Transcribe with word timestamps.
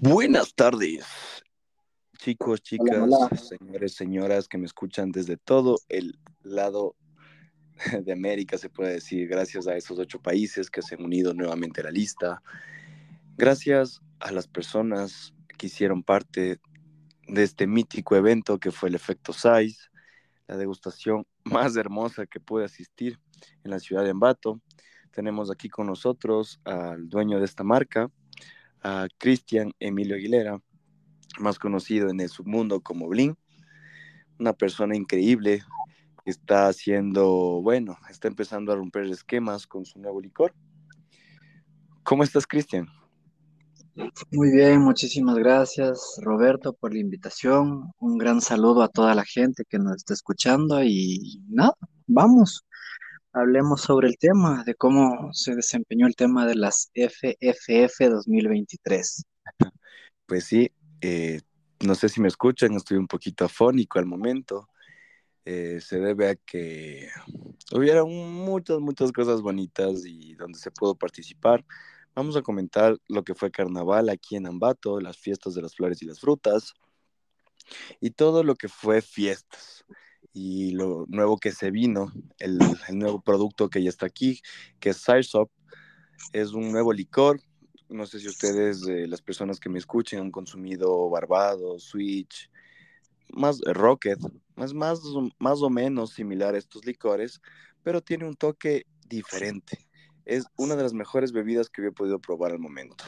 Buenas 0.00 0.54
tardes, 0.54 1.06
chicos, 2.18 2.60
chicas, 2.62 3.08
señores, 3.48 3.94
señoras 3.94 4.46
que 4.46 4.58
me 4.58 4.66
escuchan 4.66 5.10
desde 5.10 5.38
todo 5.38 5.78
el 5.88 6.18
lado 6.42 6.96
de 8.04 8.12
América, 8.12 8.58
se 8.58 8.68
puede 8.68 8.92
decir, 8.92 9.26
gracias 9.26 9.66
a 9.66 9.74
esos 9.74 9.98
ocho 9.98 10.20
países 10.20 10.70
que 10.70 10.82
se 10.82 10.96
han 10.96 11.04
unido 11.04 11.32
nuevamente 11.32 11.80
a 11.80 11.84
la 11.84 11.90
lista. 11.90 12.42
Gracias 13.38 14.02
a 14.20 14.32
las 14.32 14.46
personas 14.46 15.32
que 15.56 15.68
hicieron 15.68 16.02
parte 16.02 16.60
de 17.26 17.42
este 17.42 17.66
mítico 17.66 18.16
evento 18.16 18.58
que 18.58 18.72
fue 18.72 18.90
el 18.90 18.94
efecto 18.94 19.32
SAIS, 19.32 19.90
la 20.46 20.58
degustación 20.58 21.26
más 21.44 21.74
hermosa 21.74 22.26
que 22.26 22.38
pude 22.38 22.66
asistir 22.66 23.18
en 23.64 23.70
la 23.70 23.78
ciudad 23.78 24.04
de 24.04 24.10
Ambato. 24.10 24.60
Tenemos 25.10 25.50
aquí 25.50 25.70
con 25.70 25.86
nosotros 25.86 26.60
al 26.64 27.08
dueño 27.08 27.38
de 27.38 27.46
esta 27.46 27.64
marca, 27.64 28.10
a 28.82 29.08
Cristian 29.18 29.72
Emilio 29.78 30.16
Aguilera, 30.16 30.60
más 31.38 31.58
conocido 31.58 32.08
en 32.08 32.20
el 32.20 32.28
submundo 32.28 32.80
como 32.80 33.08
Blin, 33.08 33.36
una 34.38 34.52
persona 34.52 34.96
increíble 34.96 35.62
que 36.24 36.30
está 36.30 36.68
haciendo, 36.68 37.60
bueno, 37.62 37.96
está 38.10 38.28
empezando 38.28 38.72
a 38.72 38.76
romper 38.76 39.04
esquemas 39.06 39.66
con 39.66 39.84
su 39.84 39.98
nuevo 39.98 40.20
licor. 40.20 40.54
¿Cómo 42.02 42.22
estás, 42.22 42.46
Cristian? 42.46 42.88
Muy 44.30 44.50
bien, 44.50 44.82
muchísimas 44.82 45.36
gracias 45.36 46.20
Roberto 46.20 46.74
por 46.74 46.92
la 46.92 47.00
invitación. 47.00 47.92
Un 47.98 48.18
gran 48.18 48.42
saludo 48.42 48.82
a 48.82 48.88
toda 48.88 49.14
la 49.14 49.24
gente 49.24 49.64
que 49.66 49.78
nos 49.78 49.96
está 49.96 50.12
escuchando 50.12 50.84
y 50.84 51.42
nada, 51.48 51.72
vamos, 52.06 52.65
hablemos 53.36 53.82
sobre 53.82 54.08
el 54.08 54.16
tema, 54.16 54.64
de 54.64 54.74
cómo 54.74 55.30
se 55.32 55.54
desempeñó 55.54 56.06
el 56.06 56.16
tema 56.16 56.46
de 56.46 56.54
las 56.54 56.90
FFF 56.94 58.08
2023. 58.08 59.24
Pues 60.24 60.44
sí, 60.44 60.72
eh, 61.02 61.40
no 61.84 61.94
sé 61.94 62.08
si 62.08 62.22
me 62.22 62.28
escuchan, 62.28 62.72
estoy 62.72 62.96
un 62.96 63.06
poquito 63.06 63.44
afónico 63.44 63.98
al 63.98 64.06
momento. 64.06 64.68
Eh, 65.44 65.80
se 65.82 66.00
debe 66.00 66.30
a 66.30 66.34
que 66.34 67.10
hubieron 67.72 68.10
muchas, 68.10 68.80
muchas 68.80 69.12
cosas 69.12 69.42
bonitas 69.42 70.04
y 70.06 70.34
donde 70.34 70.58
se 70.58 70.70
pudo 70.70 70.94
participar. 70.94 71.62
Vamos 72.14 72.36
a 72.36 72.42
comentar 72.42 72.96
lo 73.06 73.22
que 73.22 73.34
fue 73.34 73.50
carnaval 73.50 74.08
aquí 74.08 74.36
en 74.36 74.46
Ambato, 74.46 74.98
las 74.98 75.18
fiestas 75.18 75.54
de 75.54 75.60
las 75.60 75.76
flores 75.76 76.00
y 76.00 76.06
las 76.06 76.20
frutas 76.20 76.72
y 78.00 78.10
todo 78.10 78.42
lo 78.42 78.54
que 78.54 78.68
fue 78.68 79.02
fiestas 79.02 79.84
y 80.36 80.72
lo 80.72 81.06
nuevo 81.08 81.38
que 81.38 81.50
se 81.50 81.70
vino, 81.70 82.12
el, 82.38 82.58
nuevo 82.92 83.22
producto 83.22 83.70
que 83.70 83.82
ya 83.82 83.88
está 83.88 84.04
aquí, 84.04 84.42
que 84.78 84.90
es 84.90 84.98
Siresop, 84.98 85.50
es 86.34 86.52
un 86.52 86.70
nuevo 86.70 86.92
licor. 86.92 87.40
No 87.88 88.04
sé 88.04 88.20
si 88.20 88.28
ustedes, 88.28 88.86
eh, 88.86 89.06
las 89.06 89.22
personas 89.22 89.58
que 89.58 89.70
me 89.70 89.78
escuchen, 89.78 90.20
han 90.20 90.30
consumido 90.30 91.08
Barbado, 91.08 91.78
Switch, 91.78 92.50
más 93.30 93.60
Rocket, 93.64 94.18
es 94.56 94.74
más, 94.74 95.00
más 95.38 95.62
o 95.62 95.70
menos 95.70 96.12
similar 96.12 96.54
a 96.54 96.58
estos 96.58 96.84
licores, 96.84 97.40
pero 97.82 98.02
tiene 98.02 98.26
un 98.26 98.34
toque 98.34 98.84
diferente 99.08 99.86
es 100.26 100.44
una 100.56 100.74
de 100.74 100.82
las 100.82 100.92
mejores 100.92 101.32
bebidas 101.32 101.70
que 101.70 101.80
había 101.80 101.92
podido 101.92 102.18
probar 102.18 102.50
al 102.50 102.58
momento. 102.58 103.04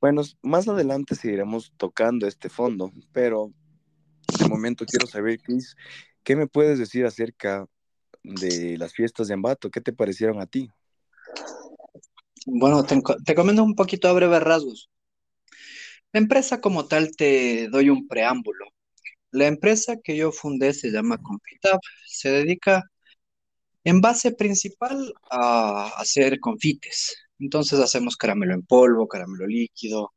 Bueno, 0.00 0.22
más 0.40 0.68
adelante 0.68 1.16
seguiremos 1.16 1.72
tocando 1.76 2.26
este 2.26 2.48
fondo, 2.48 2.92
pero 3.12 3.52
momento 4.52 4.86
quiero 4.86 5.06
saber, 5.06 5.40
Chris, 5.40 5.76
¿qué 6.22 6.36
me 6.36 6.46
puedes 6.46 6.78
decir 6.78 7.04
acerca 7.04 7.66
de 8.22 8.76
las 8.78 8.92
fiestas 8.92 9.28
de 9.28 9.34
Ambato? 9.34 9.70
¿Qué 9.70 9.80
te 9.80 9.92
parecieron 9.92 10.40
a 10.40 10.46
ti? 10.46 10.70
Bueno, 12.46 12.84
te, 12.84 13.00
te 13.24 13.34
comento 13.34 13.62
un 13.62 13.74
poquito 13.74 14.08
a 14.08 14.12
breves 14.12 14.42
rasgos. 14.42 14.90
La 16.12 16.20
empresa 16.20 16.60
como 16.60 16.86
tal 16.86 17.16
te 17.16 17.68
doy 17.68 17.88
un 17.88 18.06
preámbulo. 18.06 18.66
La 19.30 19.46
empresa 19.46 19.96
que 20.02 20.16
yo 20.16 20.30
fundé 20.30 20.74
se 20.74 20.90
llama 20.90 21.18
Confitab, 21.18 21.80
se 22.06 22.30
dedica 22.30 22.84
en 23.84 24.00
base 24.00 24.32
principal 24.32 25.14
a 25.30 25.88
hacer 25.96 26.38
confites. 26.40 27.16
Entonces 27.38 27.80
hacemos 27.80 28.16
caramelo 28.16 28.54
en 28.54 28.62
polvo, 28.62 29.08
caramelo 29.08 29.46
líquido, 29.46 30.12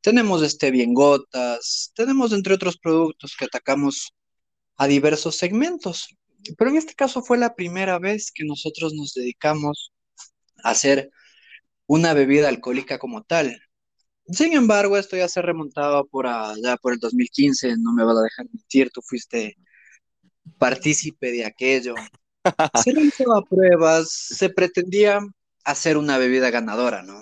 tenemos 0.00 0.42
stevia 0.42 0.84
en 0.84 0.94
gotas, 0.94 1.92
tenemos 1.94 2.32
entre 2.32 2.54
otros 2.54 2.78
productos 2.78 3.36
que 3.38 3.44
atacamos 3.44 4.12
a 4.76 4.86
diversos 4.86 5.36
segmentos. 5.36 6.08
Pero 6.56 6.70
en 6.70 6.78
este 6.78 6.94
caso 6.94 7.22
fue 7.22 7.38
la 7.38 7.54
primera 7.54 7.98
vez 7.98 8.32
que 8.32 8.44
nosotros 8.44 8.94
nos 8.94 9.12
dedicamos 9.14 9.92
a 10.64 10.70
hacer 10.70 11.10
una 11.86 12.14
bebida 12.14 12.48
alcohólica 12.48 12.98
como 12.98 13.22
tal. 13.22 13.60
Sin 14.28 14.52
embargo, 14.54 14.96
esto 14.96 15.16
ya 15.16 15.28
se 15.28 15.42
remontaba 15.42 16.04
por 16.04 16.26
allá 16.26 16.76
por 16.76 16.92
el 16.92 17.00
2015, 17.00 17.76
no 17.78 17.92
me 17.92 18.04
vas 18.04 18.16
a 18.16 18.22
dejar 18.22 18.46
mentir, 18.52 18.90
tú 18.90 19.02
fuiste 19.02 19.56
partícipe 20.58 21.32
de 21.32 21.44
aquello. 21.44 21.94
Se 22.84 22.92
realizaba 22.92 23.42
pruebas, 23.42 24.10
se 24.10 24.48
pretendía 24.48 25.20
hacer 25.64 25.98
una 25.98 26.16
bebida 26.16 26.48
ganadora, 26.48 27.02
¿no? 27.02 27.20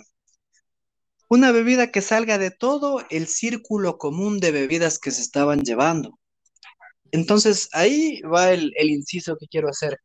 Una 1.29 1.53
bebida 1.53 1.91
que 1.91 2.01
salga 2.01 2.39
de 2.39 2.51
todo 2.51 3.05
el 3.11 3.27
círculo 3.27 3.99
común 3.99 4.41
de 4.41 4.51
bebidas 4.51 4.99
que 4.99 5.11
se 5.11 5.23
estaban 5.23 5.63
llevando. 5.63 6.19
Entonces, 7.11 7.69
ahí 7.73 8.21
va 8.23 8.53
el, 8.53 8.73
el 8.77 8.91
inciso 8.91 9.37
que 9.37 9.47
quiero 9.47 9.69
hacer. 9.69 9.99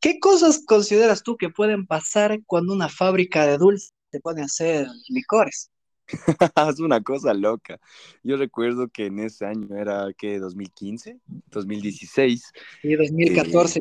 ¿Qué 0.00 0.20
cosas 0.20 0.62
consideras 0.64 1.22
tú 1.22 1.36
que 1.36 1.50
pueden 1.50 1.86
pasar 1.86 2.38
cuando 2.46 2.72
una 2.72 2.88
fábrica 2.88 3.46
de 3.46 3.58
dulces 3.58 3.92
se 4.12 4.20
pone 4.20 4.42
a 4.42 4.44
hacer 4.44 4.86
licores? 5.08 5.70
es 6.70 6.80
una 6.80 7.02
cosa 7.02 7.34
loca. 7.34 7.80
Yo 8.22 8.36
recuerdo 8.36 8.88
que 8.88 9.06
en 9.06 9.18
ese 9.20 9.44
año 9.44 9.76
era, 9.76 10.08
¿qué? 10.16 10.40
¿2015? 10.40 11.20
¿2016? 11.50 12.40
Sí, 12.82 12.94
2014. 12.94 13.80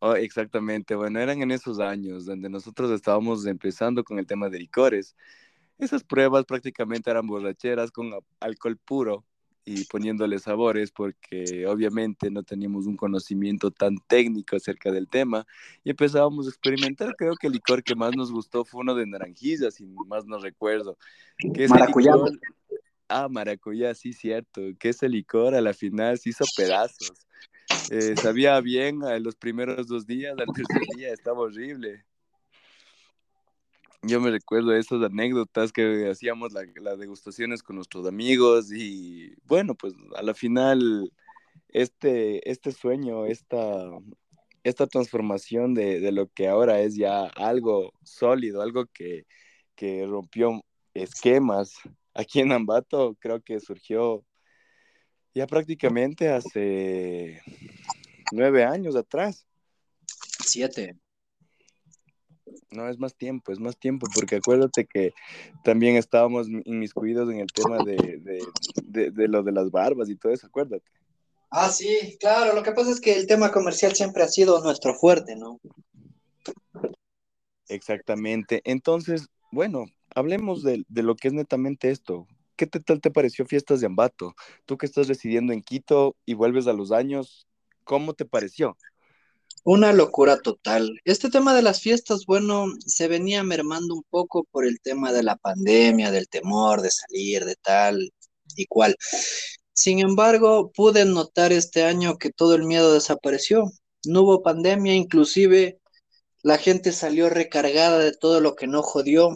Oh, 0.00 0.14
exactamente, 0.14 0.94
bueno, 0.94 1.20
eran 1.20 1.42
en 1.42 1.50
esos 1.50 1.80
años 1.80 2.26
donde 2.26 2.48
nosotros 2.48 2.90
estábamos 2.90 3.46
empezando 3.46 4.04
con 4.04 4.18
el 4.18 4.26
tema 4.26 4.48
de 4.48 4.58
licores. 4.58 5.16
Esas 5.78 6.04
pruebas 6.04 6.44
prácticamente 6.44 7.10
eran 7.10 7.26
borracheras 7.26 7.90
con 7.90 8.12
alcohol 8.40 8.78
puro 8.78 9.24
y 9.64 9.84
poniéndole 9.84 10.38
sabores 10.38 10.92
porque 10.92 11.66
obviamente 11.66 12.30
no 12.30 12.42
teníamos 12.42 12.86
un 12.86 12.96
conocimiento 12.96 13.70
tan 13.70 13.96
técnico 14.06 14.56
acerca 14.56 14.92
del 14.92 15.08
tema 15.08 15.46
y 15.82 15.90
empezábamos 15.90 16.46
a 16.46 16.50
experimentar. 16.50 17.14
Creo 17.16 17.34
que 17.40 17.46
el 17.46 17.54
licor 17.54 17.82
que 17.82 17.94
más 17.94 18.14
nos 18.14 18.30
gustó 18.30 18.64
fue 18.64 18.82
uno 18.82 18.94
de 18.94 19.06
naranjilla, 19.06 19.70
si 19.70 19.86
más 20.06 20.26
no 20.26 20.38
recuerdo. 20.38 20.98
Que 21.54 21.66
maracuyá. 21.68 22.12
ah, 23.08 23.28
maracuyá, 23.30 23.94
sí, 23.94 24.12
cierto. 24.12 24.60
Que 24.78 24.90
ese 24.90 25.08
licor 25.08 25.54
a 25.54 25.60
la 25.60 25.72
final 25.72 26.18
se 26.18 26.30
hizo 26.30 26.44
pedazos. 26.56 27.23
Eh, 27.90 28.14
sabía 28.16 28.60
bien 28.60 29.02
a 29.02 29.18
los 29.18 29.36
primeros 29.36 29.86
dos 29.86 30.06
días, 30.06 30.34
al 30.38 30.46
tercer 30.54 30.82
día 30.96 31.12
estaba 31.12 31.40
horrible. 31.40 32.04
Yo 34.02 34.20
me 34.20 34.30
recuerdo 34.30 34.74
esas 34.74 35.02
anécdotas 35.02 35.72
que 35.72 36.10
hacíamos 36.10 36.52
las 36.52 36.98
degustaciones 36.98 37.62
con 37.62 37.76
nuestros 37.76 38.06
amigos 38.06 38.70
y 38.70 39.34
bueno, 39.44 39.74
pues 39.74 39.94
a 40.16 40.22
la 40.22 40.34
final 40.34 41.10
este, 41.68 42.50
este 42.50 42.72
sueño, 42.72 43.24
esta, 43.24 43.90
esta 44.62 44.86
transformación 44.86 45.72
de, 45.72 46.00
de, 46.00 46.12
lo 46.12 46.28
que 46.28 46.48
ahora 46.48 46.80
es 46.80 46.96
ya 46.96 47.24
algo 47.28 47.92
sólido, 48.02 48.60
algo 48.60 48.86
que, 48.92 49.26
que 49.74 50.06
rompió 50.06 50.62
esquemas. 50.92 51.74
Aquí 52.14 52.40
en 52.40 52.52
Ambato, 52.52 53.16
creo 53.20 53.40
que 53.42 53.58
surgió 53.60 54.24
ya 55.34 55.46
prácticamente 55.46 56.28
hace 56.28 57.40
nueve 58.32 58.64
años 58.64 58.96
atrás. 58.96 59.46
Siete. 60.44 60.96
No, 62.70 62.88
es 62.88 62.98
más 62.98 63.14
tiempo, 63.14 63.52
es 63.52 63.58
más 63.58 63.76
tiempo, 63.76 64.06
porque 64.14 64.36
acuérdate 64.36 64.84
que 64.84 65.12
también 65.62 65.96
estábamos 65.96 66.48
inmiscuidos 66.64 67.30
en 67.30 67.40
el 67.40 67.46
tema 67.48 67.78
de, 67.84 67.96
de, 68.82 69.10
de, 69.10 69.28
lo 69.28 69.42
de 69.42 69.52
las 69.52 69.70
barbas 69.70 70.08
y 70.08 70.16
todo 70.16 70.32
eso, 70.32 70.46
acuérdate. 70.46 70.84
Ah, 71.50 71.70
sí, 71.70 72.16
claro, 72.18 72.54
lo 72.54 72.62
que 72.62 72.72
pasa 72.72 72.90
es 72.90 73.00
que 73.00 73.14
el 73.14 73.26
tema 73.26 73.52
comercial 73.52 73.94
siempre 73.94 74.22
ha 74.24 74.28
sido 74.28 74.60
nuestro 74.62 74.94
fuerte, 74.94 75.36
¿no? 75.36 75.60
Exactamente. 77.68 78.60
Entonces, 78.64 79.28
bueno, 79.52 79.86
hablemos 80.14 80.62
de, 80.62 80.84
de 80.88 81.02
lo 81.02 81.14
que 81.14 81.28
es 81.28 81.34
netamente 81.34 81.90
esto. 81.90 82.26
¿Qué 82.56 82.66
tal 82.66 83.00
te 83.00 83.10
pareció 83.10 83.44
Fiestas 83.46 83.80
de 83.80 83.86
Ambato? 83.86 84.34
Tú 84.64 84.78
que 84.78 84.86
estás 84.86 85.08
residiendo 85.08 85.52
en 85.52 85.62
Quito 85.62 86.16
y 86.24 86.34
vuelves 86.34 86.68
a 86.68 86.72
los 86.72 86.92
años, 86.92 87.48
¿cómo 87.82 88.14
te 88.14 88.24
pareció? 88.24 88.76
Una 89.64 89.92
locura 89.92 90.38
total. 90.38 91.00
Este 91.04 91.30
tema 91.30 91.54
de 91.54 91.62
las 91.62 91.80
fiestas, 91.80 92.26
bueno, 92.26 92.66
se 92.78 93.08
venía 93.08 93.42
mermando 93.42 93.94
un 93.94 94.04
poco 94.08 94.44
por 94.44 94.66
el 94.66 94.80
tema 94.80 95.12
de 95.12 95.22
la 95.24 95.36
pandemia, 95.36 96.10
del 96.12 96.28
temor 96.28 96.80
de 96.80 96.90
salir, 96.90 97.44
de 97.44 97.56
tal 97.56 98.12
y 98.56 98.66
cual. 98.66 98.96
Sin 99.72 99.98
embargo, 99.98 100.70
pude 100.70 101.04
notar 101.04 101.52
este 101.52 101.82
año 101.82 102.18
que 102.18 102.30
todo 102.30 102.54
el 102.54 102.62
miedo 102.64 102.92
desapareció. 102.92 103.64
No 104.06 104.22
hubo 104.22 104.42
pandemia, 104.42 104.94
inclusive 104.94 105.80
la 106.42 106.58
gente 106.58 106.92
salió 106.92 107.30
recargada 107.30 107.98
de 107.98 108.12
todo 108.12 108.40
lo 108.40 108.54
que 108.54 108.68
no 108.68 108.82
jodió. 108.82 109.30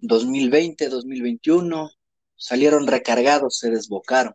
2020, 0.00 0.88
2021, 0.88 1.90
salieron 2.38 2.86
recargados, 2.86 3.58
se 3.58 3.70
desbocaron. 3.70 4.34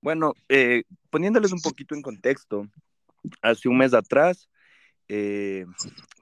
Bueno, 0.00 0.32
eh, 0.48 0.82
poniéndoles 1.10 1.52
un 1.52 1.60
poquito 1.60 1.94
en 1.94 2.02
contexto, 2.02 2.66
hace 3.42 3.68
un 3.68 3.78
mes 3.78 3.94
atrás, 3.94 4.48
eh, 5.08 5.66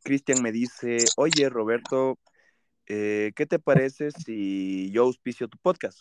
Cristian 0.03 0.43
me 0.43 0.53
dice, 0.53 0.99
oye 1.17 1.49
Roberto, 1.49 2.19
eh, 2.87 3.33
¿qué 3.37 3.47
te 3.47 3.59
parece 3.59 4.11
si 4.11 4.91
yo 4.91 5.03
auspicio 5.03 5.49
tu 5.49 5.59
podcast? 5.59 6.01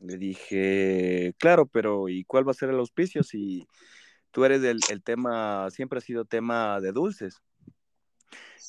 Le 0.00 0.16
dije, 0.16 1.34
claro, 1.38 1.66
pero 1.66 2.08
¿y 2.08 2.24
cuál 2.24 2.46
va 2.46 2.52
a 2.52 2.54
ser 2.54 2.70
el 2.70 2.78
auspicio 2.78 3.22
si 3.22 3.66
tú 4.30 4.44
eres 4.44 4.62
el, 4.62 4.80
el 4.90 5.02
tema, 5.02 5.68
siempre 5.70 5.98
ha 5.98 6.02
sido 6.02 6.24
tema 6.24 6.80
de 6.80 6.92
dulces? 6.92 7.42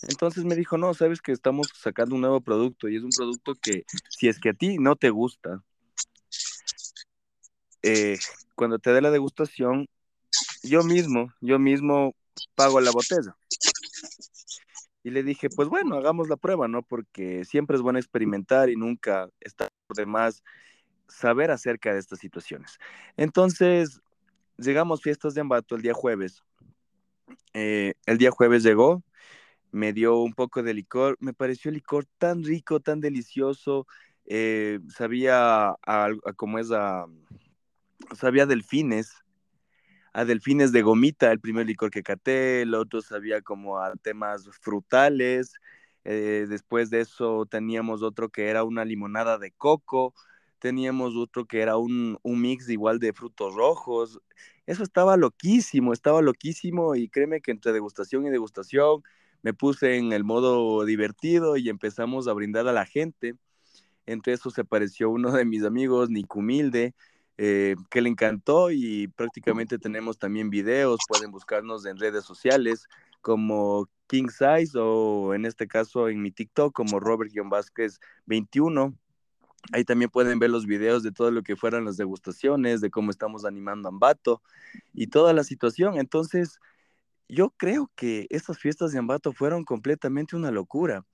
Entonces 0.04 0.44
me 0.46 0.56
dijo, 0.56 0.78
no, 0.78 0.94
sabes 0.94 1.22
que 1.22 1.32
estamos 1.32 1.70
sacando 1.76 2.16
un 2.16 2.22
nuevo 2.22 2.42
producto 2.42 2.90
y 2.90 2.98
es 2.98 3.04
un 3.04 3.12
producto 3.16 3.54
que 3.62 3.86
si 4.10 4.28
es 4.28 4.40
que 4.40 4.50
a 4.50 4.54
ti 4.54 4.78
no 4.78 4.96
te 4.96 5.10
gusta, 5.10 5.64
eh, 7.84 8.18
cuando 8.56 8.80
te 8.80 8.92
dé 8.92 9.02
la 9.02 9.12
degustación, 9.12 9.88
yo 10.64 10.84
mismo, 10.84 11.34
yo 11.42 11.60
mismo 11.60 12.16
pago 12.56 12.80
la 12.80 12.92
botella. 12.92 13.36
Y 15.04 15.10
le 15.10 15.24
dije, 15.24 15.50
pues 15.50 15.68
bueno, 15.68 15.98
hagamos 15.98 16.30
la 16.30 16.38
prueba, 16.38 16.68
¿no? 16.68 16.84
Porque 16.84 17.44
siempre 17.44 17.76
es 17.76 17.82
bueno 17.82 17.98
experimentar 17.98 18.70
y 18.70 18.76
nunca 18.76 19.30
está 19.40 19.68
por 19.88 19.98
demás 19.98 20.44
saber 21.08 21.52
acerca 21.52 21.94
de 21.94 22.00
estas 22.00 22.20
situaciones. 22.20 22.78
Entonces, 23.18 24.00
llegamos 24.58 25.02
fiestas 25.02 25.34
de 25.34 25.42
Ambato 25.42 25.76
el 25.76 25.82
día 25.82 25.94
jueves. 25.94 26.44
Eh, 27.54 27.96
el 28.06 28.18
día 28.18 28.32
jueves 28.32 28.64
llegó, 28.64 29.04
me 29.72 29.94
dio 29.94 30.18
un 30.20 30.34
poco 30.34 30.64
de 30.64 30.74
licor, 30.74 31.18
me 31.20 31.34
pareció 31.34 31.70
el 31.70 31.76
licor 31.76 32.06
tan 32.18 32.44
rico, 32.44 32.80
tan 32.80 33.00
delicioso, 33.00 33.88
eh, 34.26 34.80
sabía 34.90 35.70
a, 35.70 35.78
a, 35.86 36.34
como 36.36 36.60
es 36.60 36.72
a, 36.72 37.06
sabía 38.16 38.46
delfines, 38.46 39.14
a 40.14 40.26
delfines 40.26 40.72
de 40.72 40.82
gomita, 40.82 41.32
el 41.32 41.40
primer 41.40 41.66
licor 41.68 41.90
que 41.90 42.04
caté, 42.04 42.64
el 42.64 42.74
otro 42.74 43.02
sabía 43.02 43.42
como 43.42 43.80
a 43.80 43.96
temas 43.96 44.50
frutales, 44.60 45.54
eh, 46.04 46.46
después 46.50 46.90
de 46.90 47.02
eso 47.02 47.46
teníamos 47.46 48.04
otro 48.04 48.30
que 48.30 48.50
era 48.50 48.64
una 48.64 48.84
limonada 48.86 49.38
de 49.38 49.52
coco, 49.52 50.14
teníamos 50.60 51.16
otro 51.16 51.46
que 51.46 51.62
era 51.62 51.78
un, 51.78 52.18
un 52.24 52.42
mix 52.42 52.70
igual 52.70 53.00
de 53.00 53.14
frutos 53.14 53.56
rojos, 53.56 54.20
eso 54.66 54.84
estaba 54.84 55.18
loquísimo, 55.18 55.94
estaba 55.94 56.22
loquísimo 56.22 56.96
y 56.96 57.10
créeme 57.10 57.42
que 57.42 57.52
entre 57.52 57.72
degustación 57.74 58.26
y 58.26 58.30
degustación 58.30 59.04
me 59.44 59.54
puse 59.54 59.98
en 59.98 60.14
el 60.14 60.24
modo 60.24 60.86
divertido 60.86 61.58
y 61.58 61.70
empezamos 61.70 62.28
a 62.28 62.34
brindar 62.34 62.68
a 62.68 62.74
la 62.74 62.86
gente. 62.86 63.36
Entre 64.06 64.34
eso 64.34 64.50
se 64.50 64.62
apareció 64.62 65.10
uno 65.10 65.32
de 65.32 65.46
mis 65.46 65.64
amigos, 65.64 66.10
Nick 66.10 66.36
Humilde, 66.36 66.94
eh, 67.38 67.76
que 67.90 68.02
le 68.02 68.10
encantó 68.10 68.72
y 68.72 69.08
prácticamente 69.08 69.80
tenemos 69.80 70.20
también 70.20 70.50
videos, 70.50 71.00
pueden 71.08 71.32
buscarnos 71.32 71.86
en 71.86 71.98
redes 71.98 72.24
sociales 72.24 72.88
como 73.22 73.90
King 74.08 74.28
Size 74.30 74.78
o 74.78 75.34
en 75.34 75.46
este 75.46 75.68
caso 75.68 76.10
en 76.10 76.22
mi 76.22 76.32
TikTok 76.32 76.74
como 76.74 77.00
Robert-Vázquez 77.00 78.00
21. 78.26 78.94
Ahí 79.72 79.86
también 79.86 80.10
pueden 80.10 80.40
ver 80.40 80.50
los 80.50 80.66
videos 80.66 81.04
de 81.04 81.12
todo 81.12 81.32
lo 81.32 81.44
que 81.44 81.56
fueron 81.56 81.86
las 81.86 81.96
degustaciones, 81.96 82.82
de 82.82 82.90
cómo 82.90 83.12
estamos 83.12 83.46
animando 83.46 83.88
a 83.88 83.92
Ambato 83.92 84.42
y 84.94 85.08
toda 85.08 85.34
la 85.34 85.44
situación. 85.44 85.98
Entonces, 85.98 86.60
yo 87.32 87.52
creo 87.52 87.90
que 87.96 88.28
estas 88.30 88.60
fiestas 88.60 88.92
de 88.92 89.00
Ambato 89.00 89.32
fueron 89.32 89.64
completamente 89.64 90.36
una 90.36 90.52
locura. 90.52 91.06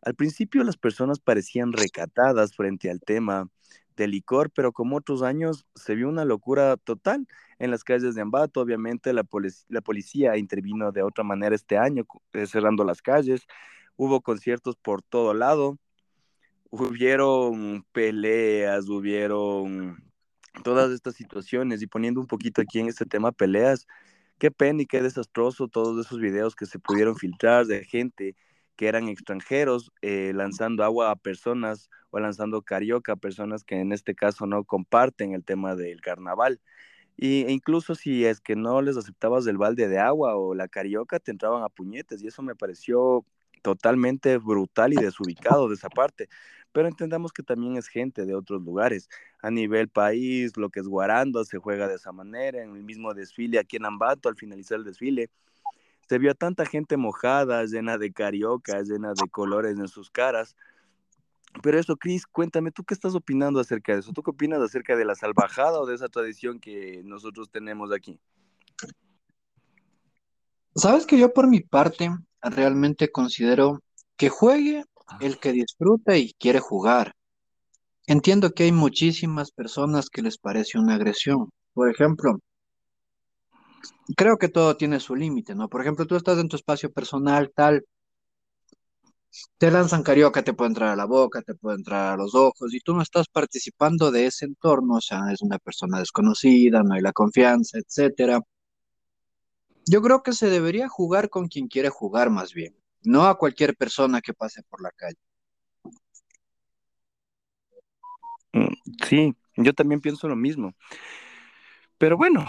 Al 0.00 0.14
principio 0.14 0.64
las 0.64 0.78
personas 0.78 1.20
parecían 1.20 1.72
recatadas 1.72 2.56
frente 2.56 2.90
al 2.90 3.00
tema 3.00 3.50
de 3.94 4.08
licor, 4.08 4.50
pero 4.50 4.72
como 4.72 4.96
otros 4.96 5.22
años 5.22 5.66
se 5.74 5.94
vio 5.94 6.08
una 6.08 6.24
locura 6.24 6.78
total 6.78 7.28
en 7.58 7.70
las 7.70 7.84
calles 7.84 8.14
de 8.14 8.22
Ambato. 8.22 8.62
Obviamente 8.62 9.12
la, 9.12 9.22
policía 9.24 10.38
intervino 10.38 10.92
de 10.92 11.02
otra 11.02 11.24
manera 11.24 11.54
este 11.54 11.76
año, 11.76 12.06
eh, 12.32 12.46
cerrando 12.46 12.82
las 12.82 13.02
calles. 13.02 13.46
Hubo 13.96 14.22
conciertos 14.22 14.76
por 14.76 15.02
todo 15.02 15.34
lado. 15.34 15.78
Hubieron 16.70 17.84
peleas, 17.92 18.88
hubieron 18.88 20.02
todas 20.64 20.90
estas 20.90 21.14
situaciones 21.16 21.82
y 21.82 21.86
poniendo 21.86 22.18
un 22.18 22.26
poquito 22.26 22.62
aquí 22.62 22.80
en 22.80 22.88
este 22.88 23.04
tema 23.04 23.30
peleas, 23.30 23.86
qué 24.38 24.50
pena 24.50 24.82
y 24.82 24.86
qué 24.86 25.02
desastroso 25.02 25.68
todos 25.68 26.04
esos 26.04 26.20
videos 26.20 26.54
que 26.54 26.66
se 26.66 26.78
pudieron 26.78 27.16
filtrar 27.16 27.66
de 27.66 27.84
gente 27.84 28.36
que 28.76 28.88
eran 28.88 29.08
extranjeros 29.08 29.90
eh, 30.02 30.32
lanzando 30.34 30.84
agua 30.84 31.10
a 31.10 31.16
personas 31.16 31.90
o 32.10 32.20
lanzando 32.20 32.62
carioca 32.62 33.12
a 33.12 33.16
personas 33.16 33.64
que 33.64 33.80
en 33.80 33.92
este 33.92 34.14
caso 34.14 34.46
no 34.46 34.64
comparten 34.64 35.32
el 35.32 35.44
tema 35.44 35.74
del 35.74 36.00
carnaval. 36.00 36.60
Y, 37.16 37.44
e 37.44 37.52
incluso 37.52 37.94
si 37.94 38.26
es 38.26 38.40
que 38.40 38.56
no 38.56 38.82
les 38.82 38.98
aceptabas 38.98 39.46
el 39.46 39.56
balde 39.56 39.88
de 39.88 39.98
agua 39.98 40.36
o 40.36 40.54
la 40.54 40.68
carioca, 40.68 41.18
te 41.18 41.30
entraban 41.30 41.62
a 41.62 41.70
puñetes 41.70 42.22
y 42.22 42.26
eso 42.26 42.42
me 42.42 42.54
pareció 42.54 43.24
totalmente 43.62 44.36
brutal 44.36 44.92
y 44.92 44.96
desubicado 44.96 45.68
de 45.68 45.74
esa 45.74 45.88
parte. 45.88 46.28
Pero 46.76 46.88
entendamos 46.88 47.32
que 47.32 47.42
también 47.42 47.78
es 47.78 47.88
gente 47.88 48.26
de 48.26 48.34
otros 48.34 48.62
lugares. 48.62 49.08
A 49.40 49.50
nivel 49.50 49.88
país, 49.88 50.58
lo 50.58 50.68
que 50.68 50.80
es 50.80 50.86
Guarando 50.86 51.42
se 51.42 51.56
juega 51.56 51.88
de 51.88 51.94
esa 51.94 52.12
manera. 52.12 52.62
En 52.62 52.76
el 52.76 52.82
mismo 52.82 53.14
desfile 53.14 53.58
aquí 53.58 53.78
en 53.78 53.86
Ambato, 53.86 54.28
al 54.28 54.36
finalizar 54.36 54.76
el 54.76 54.84
desfile, 54.84 55.30
se 56.06 56.18
vio 56.18 56.32
a 56.32 56.34
tanta 56.34 56.66
gente 56.66 56.98
mojada, 56.98 57.64
llena 57.64 57.96
de 57.96 58.12
carioca, 58.12 58.82
llena 58.82 59.14
de 59.14 59.26
colores 59.30 59.78
en 59.78 59.88
sus 59.88 60.10
caras. 60.10 60.54
Pero 61.62 61.78
eso, 61.78 61.96
Cris, 61.96 62.26
cuéntame, 62.26 62.70
¿tú 62.72 62.84
qué 62.84 62.92
estás 62.92 63.14
opinando 63.14 63.58
acerca 63.58 63.94
de 63.94 64.00
eso? 64.00 64.12
¿Tú 64.12 64.22
qué 64.22 64.32
opinas 64.32 64.60
acerca 64.60 64.96
de 64.96 65.06
la 65.06 65.14
salvajada 65.14 65.80
o 65.80 65.86
de 65.86 65.94
esa 65.94 66.10
tradición 66.10 66.60
que 66.60 67.00
nosotros 67.06 67.48
tenemos 67.48 67.90
aquí? 67.90 68.20
Sabes 70.74 71.06
que 71.06 71.18
yo 71.18 71.32
por 71.32 71.48
mi 71.48 71.60
parte 71.60 72.10
realmente 72.42 73.10
considero 73.10 73.80
que 74.18 74.28
juegue 74.28 74.84
el 75.20 75.38
que 75.38 75.52
disfruta 75.52 76.16
y 76.16 76.32
quiere 76.34 76.60
jugar. 76.60 77.14
Entiendo 78.06 78.52
que 78.52 78.64
hay 78.64 78.72
muchísimas 78.72 79.50
personas 79.50 80.08
que 80.10 80.22
les 80.22 80.38
parece 80.38 80.78
una 80.78 80.94
agresión. 80.94 81.50
Por 81.74 81.90
ejemplo, 81.90 82.38
creo 84.16 84.38
que 84.38 84.48
todo 84.48 84.76
tiene 84.76 85.00
su 85.00 85.16
límite, 85.16 85.54
¿no? 85.54 85.68
Por 85.68 85.80
ejemplo, 85.80 86.06
tú 86.06 86.16
estás 86.16 86.38
en 86.38 86.48
tu 86.48 86.56
espacio 86.56 86.92
personal, 86.92 87.52
tal, 87.54 87.84
te 89.58 89.70
lanzan 89.70 90.02
carioca, 90.02 90.42
te 90.42 90.54
puede 90.54 90.68
entrar 90.68 90.90
a 90.90 90.96
la 90.96 91.04
boca, 91.04 91.42
te 91.42 91.54
puede 91.54 91.76
entrar 91.76 92.14
a 92.14 92.16
los 92.16 92.34
ojos, 92.34 92.72
y 92.72 92.80
tú 92.80 92.94
no 92.94 93.02
estás 93.02 93.26
participando 93.28 94.10
de 94.10 94.26
ese 94.26 94.44
entorno, 94.44 94.96
o 94.96 95.00
sea, 95.00 95.32
es 95.32 95.42
una 95.42 95.58
persona 95.58 95.98
desconocida, 95.98 96.82
no 96.82 96.94
hay 96.94 97.02
la 97.02 97.12
confianza, 97.12 97.78
etcétera. 97.78 98.40
Yo 99.86 100.02
creo 100.02 100.22
que 100.22 100.32
se 100.32 100.48
debería 100.48 100.88
jugar 100.88 101.28
con 101.30 101.48
quien 101.48 101.68
quiere 101.68 101.90
jugar 101.90 102.30
más 102.30 102.52
bien, 102.54 102.74
no 103.02 103.26
a 103.26 103.38
cualquier 103.38 103.76
persona 103.76 104.20
que 104.20 104.34
pase 104.34 104.62
por 104.64 104.82
la 104.82 104.90
calle. 104.90 105.18
Mm, 108.52 108.72
sí, 109.06 109.34
yo 109.56 109.72
también 109.74 110.00
pienso 110.00 110.28
lo 110.28 110.36
mismo. 110.36 110.74
Pero 111.98 112.16
bueno, 112.16 112.44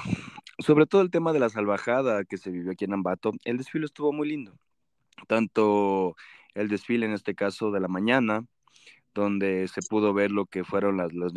sobre 0.60 0.86
todo 0.86 1.01
el 1.01 1.12
tema 1.12 1.34
de 1.34 1.39
la 1.39 1.50
salvajada 1.50 2.25
que 2.25 2.38
se 2.38 2.51
vivió 2.51 2.72
aquí 2.72 2.86
en 2.86 2.94
Ambato, 2.94 3.32
el 3.46 3.58
desfile 3.58 3.86
estuvo 3.86 4.12
muy 4.12 4.27
lindo. 4.27 4.58
Tanto 5.27 6.16
el 6.54 6.68
desfile, 6.68 7.06
en 7.06 7.13
este 7.13 7.36
caso, 7.36 7.72
de 7.72 7.80
la 7.80 7.88
mañana, 7.88 8.46
donde 9.13 9.68
se 9.68 9.82
pudo 9.82 10.13
ver 10.13 10.32
lo 10.32 10.46
que 10.46 10.63
fueron 10.63 10.98
las, 10.98 11.12
las, 11.13 11.34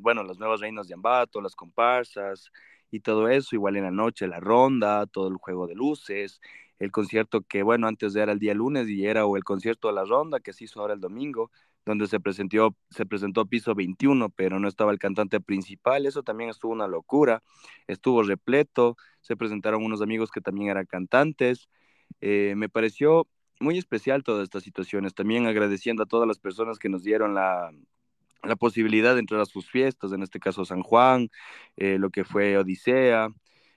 bueno, 0.00 0.22
las 0.24 0.38
nuevas 0.38 0.60
reinas 0.60 0.88
de 0.88 0.94
Ambato, 0.94 1.40
las 1.40 1.54
comparsas 1.54 2.50
y 2.90 3.00
todo 3.00 3.28
eso, 3.28 3.54
igual 3.54 3.76
en 3.76 3.84
la 3.84 3.90
noche 3.90 4.26
la 4.26 4.40
ronda, 4.40 5.06
todo 5.06 5.28
el 5.28 5.36
juego 5.36 5.66
de 5.66 5.74
luces, 5.74 6.40
el 6.78 6.90
concierto 6.92 7.42
que, 7.42 7.62
bueno, 7.62 7.86
antes 7.86 8.14
era 8.16 8.32
el 8.32 8.38
día 8.38 8.54
lunes 8.54 8.88
y 8.88 9.06
era 9.06 9.26
o 9.26 9.36
el 9.36 9.44
concierto 9.44 9.88
de 9.88 9.94
la 9.94 10.04
ronda 10.04 10.40
que 10.40 10.52
se 10.52 10.64
hizo 10.64 10.80
ahora 10.80 10.94
el 10.94 11.00
domingo, 11.00 11.50
donde 11.84 12.06
se 12.06 12.20
presentó, 12.20 12.76
se 12.90 13.06
presentó 13.06 13.46
piso 13.46 13.74
21, 13.74 14.30
pero 14.30 14.60
no 14.60 14.68
estaba 14.68 14.92
el 14.92 14.98
cantante 14.98 15.40
principal, 15.40 16.06
eso 16.06 16.22
también 16.22 16.50
estuvo 16.50 16.72
una 16.72 16.86
locura, 16.86 17.42
estuvo 17.86 18.22
repleto, 18.22 18.96
se 19.20 19.36
presentaron 19.36 19.84
unos 19.84 20.02
amigos 20.02 20.30
que 20.30 20.40
también 20.40 20.70
eran 20.70 20.86
cantantes, 20.86 21.68
eh, 22.20 22.54
me 22.56 22.68
pareció 22.68 23.26
muy 23.60 23.78
especial 23.78 24.22
todas 24.22 24.44
estas 24.44 24.62
situaciones, 24.62 25.14
también 25.14 25.46
agradeciendo 25.46 26.02
a 26.02 26.06
todas 26.06 26.28
las 26.28 26.38
personas 26.38 26.78
que 26.78 26.88
nos 26.88 27.02
dieron 27.02 27.34
la, 27.34 27.72
la 28.42 28.56
posibilidad 28.56 29.14
de 29.14 29.20
entrar 29.20 29.40
a 29.40 29.46
sus 29.46 29.68
fiestas, 29.70 30.12
en 30.12 30.22
este 30.22 30.38
caso 30.40 30.64
San 30.64 30.82
Juan, 30.82 31.30
eh, 31.76 31.98
lo 31.98 32.10
que 32.10 32.24
fue 32.24 32.56
Odisea. 32.58 33.30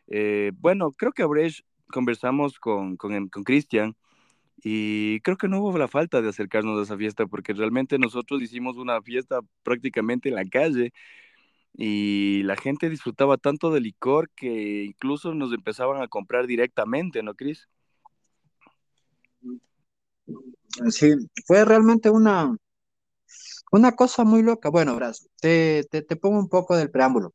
Eh, 0.07 0.51
bueno, 0.55 0.91
creo 0.91 1.11
que 1.13 1.25
Brecht 1.25 1.65
conversamos 1.91 2.59
con 2.59 2.97
Cristian 2.97 3.93
con, 3.93 4.01
y 4.63 5.19
creo 5.21 5.37
que 5.37 5.47
no 5.47 5.59
hubo 5.59 5.77
la 5.77 5.87
falta 5.87 6.21
de 6.21 6.29
acercarnos 6.29 6.79
a 6.79 6.83
esa 6.83 6.97
fiesta 6.97 7.25
porque 7.25 7.53
realmente 7.53 7.97
nosotros 7.97 8.41
hicimos 8.41 8.77
una 8.77 9.01
fiesta 9.01 9.39
prácticamente 9.63 10.29
en 10.29 10.35
la 10.35 10.45
calle 10.45 10.93
y 11.73 12.43
la 12.43 12.55
gente 12.55 12.89
disfrutaba 12.89 13.37
tanto 13.37 13.71
del 13.71 13.83
licor 13.83 14.29
que 14.35 14.83
incluso 14.83 15.33
nos 15.33 15.53
empezaban 15.53 16.01
a 16.01 16.07
comprar 16.07 16.45
directamente, 16.45 17.23
¿no, 17.23 17.33
Cris? 17.33 17.69
Sí, 20.89 21.13
fue 21.45 21.65
realmente 21.65 22.09
una, 22.09 22.55
una 23.71 23.91
cosa 23.93 24.23
muy 24.23 24.43
loca. 24.43 24.69
Bueno, 24.69 24.93
verás, 24.93 25.27
te, 25.39 25.85
te, 25.89 26.01
te 26.01 26.15
pongo 26.15 26.39
un 26.39 26.49
poco 26.49 26.77
del 26.77 26.91
preámbulo. 26.91 27.33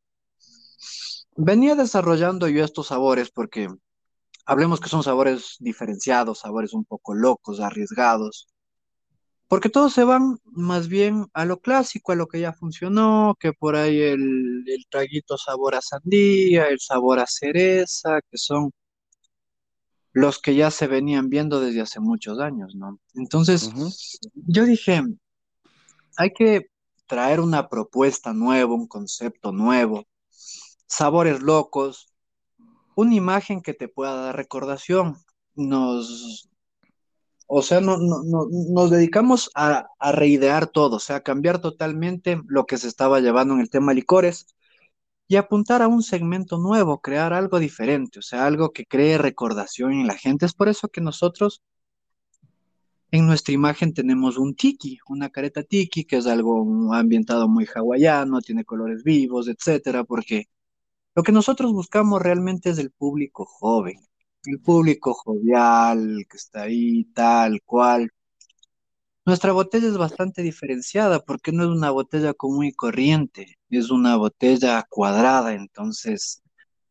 Venía 1.37 1.75
desarrollando 1.75 2.49
yo 2.49 2.65
estos 2.65 2.87
sabores 2.89 3.31
porque 3.31 3.69
hablemos 4.47 4.81
que 4.81 4.89
son 4.89 5.03
sabores 5.03 5.57
diferenciados, 5.59 6.41
sabores 6.41 6.73
un 6.73 6.85
poco 6.85 7.15
locos, 7.15 7.61
arriesgados, 7.61 8.49
porque 9.49 9.69
todos 9.69 9.93
se 9.93 10.05
van 10.05 10.39
más 10.45 10.89
bien 10.89 11.27
a 11.33 11.45
lo 11.45 11.61
clásico, 11.61 12.13
a 12.13 12.17
lo 12.17 12.27
que 12.27 12.41
ya 12.41 12.53
funcionó, 12.53 13.37
que 13.39 13.53
por 13.53 13.77
ahí 13.77 14.01
el, 14.01 14.65
el 14.67 14.87
traguito 14.89 15.37
sabor 15.37 15.75
a 15.75 15.81
sandía, 15.83 16.67
el 16.69 16.81
sabor 16.81 17.21
a 17.21 17.27
cereza, 17.27 18.21
que 18.31 18.39
son 18.39 18.73
los 20.13 20.41
que 20.41 20.55
ya 20.55 20.71
se 20.71 20.87
venían 20.87 21.29
viendo 21.29 21.61
desde 21.61 21.83
hace 21.83 22.01
muchos 22.01 22.41
años, 22.41 22.75
¿no? 22.75 22.99
Entonces, 23.15 23.71
yo 24.35 24.65
dije, 24.65 25.03
hay 26.17 26.33
que 26.33 26.71
traer 27.07 27.39
una 27.41 27.69
propuesta 27.69 28.33
nueva, 28.33 28.75
un 28.75 28.89
concepto 28.89 29.53
nuevo, 29.53 30.07
sabores 30.87 31.43
locos, 31.43 32.09
una 32.97 33.15
imagen 33.17 33.63
que 33.63 33.75
te 33.75 33.89
pueda 33.89 34.15
dar 34.17 34.37
recordación. 34.37 35.19
Nos, 35.57 36.51
o 37.49 37.63
sea, 37.63 37.81
no, 37.81 37.97
no, 37.99 38.23
no- 38.25 38.47
nos 38.75 38.91
dedicamos 38.91 39.51
a, 39.55 39.89
a 39.99 40.13
reidear 40.13 40.67
todo, 40.69 40.97
o 40.97 41.01
sea, 41.01 41.17
a 41.17 41.21
cambiar 41.23 41.61
totalmente 41.61 42.41
lo 42.49 42.67
que 42.67 42.79
se 42.79 42.89
estaba 42.89 43.21
llevando 43.21 43.55
en 43.55 43.61
el 43.61 43.71
tema 43.71 43.95
licores 43.95 44.47
y 45.29 45.37
apuntar 45.37 45.83
a 45.83 45.89
un 45.89 46.03
segmento 46.03 46.59
nuevo, 46.59 47.01
crear 47.01 47.33
algo 47.35 47.59
diferente, 47.61 48.21
o 48.21 48.23
sea, 48.23 48.47
algo 48.47 48.73
que 48.73 48.87
cree 48.87 49.19
recordación 49.19 49.93
en 49.95 50.07
la 50.09 50.15
gente. 50.19 50.47
Es 50.47 50.55
por 50.55 50.69
eso 50.69 50.89
que 50.89 51.01
nosotros 51.03 51.63
en 53.11 53.27
nuestra 53.27 53.55
imagen 53.55 53.95
tenemos 53.95 54.37
un 54.39 54.55
tiki, 54.55 54.99
una 55.09 55.31
careta 55.31 55.63
tiki, 55.63 56.05
que 56.05 56.17
es 56.19 56.27
algo 56.27 56.93
ambientado 56.95 57.49
muy 57.49 57.67
hawaiano, 57.75 58.41
tiene 58.41 58.65
colores 58.65 59.03
vivos, 59.05 59.49
etcétera, 59.49 60.05
porque 60.05 60.47
lo 61.17 61.23
que 61.23 61.33
nosotros 61.33 61.73
buscamos 61.73 62.21
realmente 62.21 62.69
es 62.69 62.79
el 62.79 62.91
público 62.91 63.47
joven, 63.47 63.97
el 64.45 64.61
público 64.61 65.15
jovial, 65.15 66.27
que 66.29 66.37
está 66.37 66.63
ahí, 66.65 67.05
tal 67.15 67.63
cual. 67.65 68.11
Nuestra 69.25 69.53
botella 69.53 69.89
es 69.89 69.97
bastante 69.97 70.43
diferenciada 70.43 71.21
porque 71.21 71.53
no 71.53 71.65
es 71.65 71.71
una 71.71 71.91
botella 71.91 72.35
común 72.35 72.67
y 72.67 72.73
corriente, 72.75 73.59
es 73.71 73.91
una 73.91 74.17
botella 74.17 74.85
cuadrada, 74.91 75.55
entonces 75.55 76.43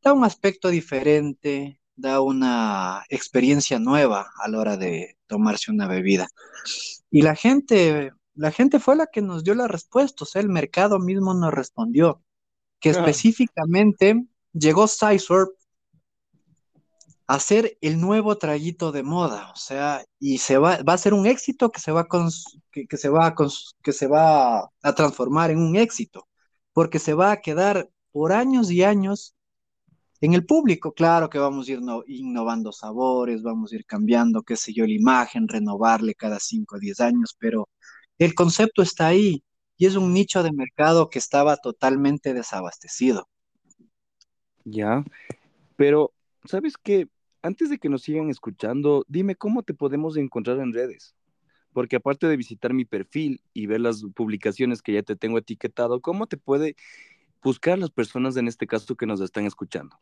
da 0.01 0.11
un 0.13 0.23
aspecto 0.23 0.69
diferente, 0.69 1.79
da 1.95 2.19
una 2.21 3.03
experiencia 3.09 3.77
nueva 3.77 4.31
a 4.43 4.49
la 4.49 4.57
hora 4.57 4.75
de 4.75 5.17
tomarse 5.27 5.71
una 5.71 5.87
bebida. 5.87 6.27
Y 7.11 7.21
la 7.21 7.35
gente, 7.35 8.11
la 8.33 8.51
gente 8.51 8.79
fue 8.79 8.95
la 8.95 9.05
que 9.05 9.21
nos 9.21 9.43
dio 9.43 9.53
la 9.53 9.67
respuesta, 9.67 10.23
o 10.23 10.27
sea, 10.27 10.41
el 10.41 10.49
mercado 10.49 10.97
mismo 10.97 11.35
nos 11.35 11.53
respondió 11.53 12.24
que 12.85 12.91
específicamente 12.91 14.23
llegó 14.53 14.87
Sizorb 14.87 15.49
a 17.27 17.39
ser 17.39 17.77
el 17.81 17.99
nuevo 17.99 18.37
traguito 18.37 18.91
de 18.91 19.01
moda, 19.01 19.51
o 19.51 19.55
sea, 19.55 20.03
y 20.19 20.37
se 20.37 20.59
va, 20.59 20.77
va 20.87 20.93
a 20.93 20.97
ser 20.99 21.15
un 21.15 21.25
éxito 21.25 21.71
que 21.71 21.79
se 21.79 21.91
va 21.91 22.07
cons- 22.07 22.61
que, 22.71 22.85
que 22.85 22.97
se 22.97 23.09
va 23.09 23.33
cons- 23.33 23.73
que 23.81 23.91
se 23.91 24.05
va 24.07 24.59
a 24.83 24.93
transformar 24.95 25.49
en 25.49 25.57
un 25.57 25.75
éxito, 25.75 26.27
porque 26.73 26.99
se 26.99 27.15
va 27.15 27.31
a 27.31 27.41
quedar 27.41 27.89
por 28.11 28.31
años 28.31 28.69
y 28.69 28.83
años 28.83 29.33
en 30.21 30.33
el 30.35 30.45
público. 30.45 30.93
Claro 30.93 31.29
que 31.29 31.39
vamos 31.39 31.67
a 31.67 31.71
ir 31.71 31.81
no- 31.81 32.03
innovando 32.07 32.71
sabores, 32.71 33.41
vamos 33.41 33.71
a 33.71 33.75
ir 33.77 33.85
cambiando, 33.85 34.43
qué 34.43 34.55
sé 34.55 34.73
yo, 34.73 34.85
la 34.85 34.93
imagen, 34.93 35.47
renovarle 35.47 36.13
cada 36.13 36.39
5 36.39 36.75
o 36.75 36.79
10 36.79 36.99
años, 36.99 37.35
pero 37.39 37.67
el 38.19 38.35
concepto 38.35 38.83
está 38.83 39.07
ahí 39.07 39.43
y 39.77 39.85
es 39.85 39.95
un 39.95 40.13
nicho 40.13 40.43
de 40.43 40.51
mercado 40.51 41.09
que 41.09 41.19
estaba 41.19 41.57
totalmente 41.57 42.33
desabastecido. 42.33 43.27
Ya, 44.63 45.03
pero 45.75 46.11
¿sabes 46.45 46.75
qué? 46.81 47.07
Antes 47.41 47.69
de 47.69 47.77
que 47.77 47.89
nos 47.89 48.01
sigan 48.01 48.29
escuchando, 48.29 49.05
dime 49.07 49.35
cómo 49.35 49.63
te 49.63 49.73
podemos 49.73 50.17
encontrar 50.17 50.59
en 50.59 50.73
redes. 50.73 51.15
Porque 51.73 51.97
aparte 51.97 52.27
de 52.27 52.37
visitar 52.37 52.73
mi 52.73 52.85
perfil 52.85 53.41
y 53.53 53.67
ver 53.67 53.81
las 53.81 54.03
publicaciones 54.15 54.81
que 54.81 54.93
ya 54.93 55.03
te 55.03 55.15
tengo 55.15 55.37
etiquetado, 55.37 56.01
¿cómo 56.01 56.25
te 56.25 56.37
puede 56.37 56.75
buscar 57.43 57.77
las 57.77 57.91
personas 57.91 58.37
en 58.37 58.47
este 58.47 58.65
caso 58.65 58.95
que 58.95 59.05
nos 59.05 59.21
están 59.21 59.45
escuchando? 59.45 59.99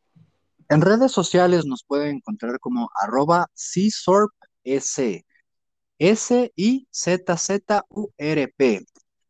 En 0.70 0.82
redes 0.82 1.12
sociales 1.12 1.66
nos 1.66 1.84
pueden 1.84 2.18
encontrar 2.18 2.60
como 2.60 2.90
arroba 3.02 3.48
CSORP, 3.54 4.32
S-I-Z-Z-U-R-P. 4.64 6.46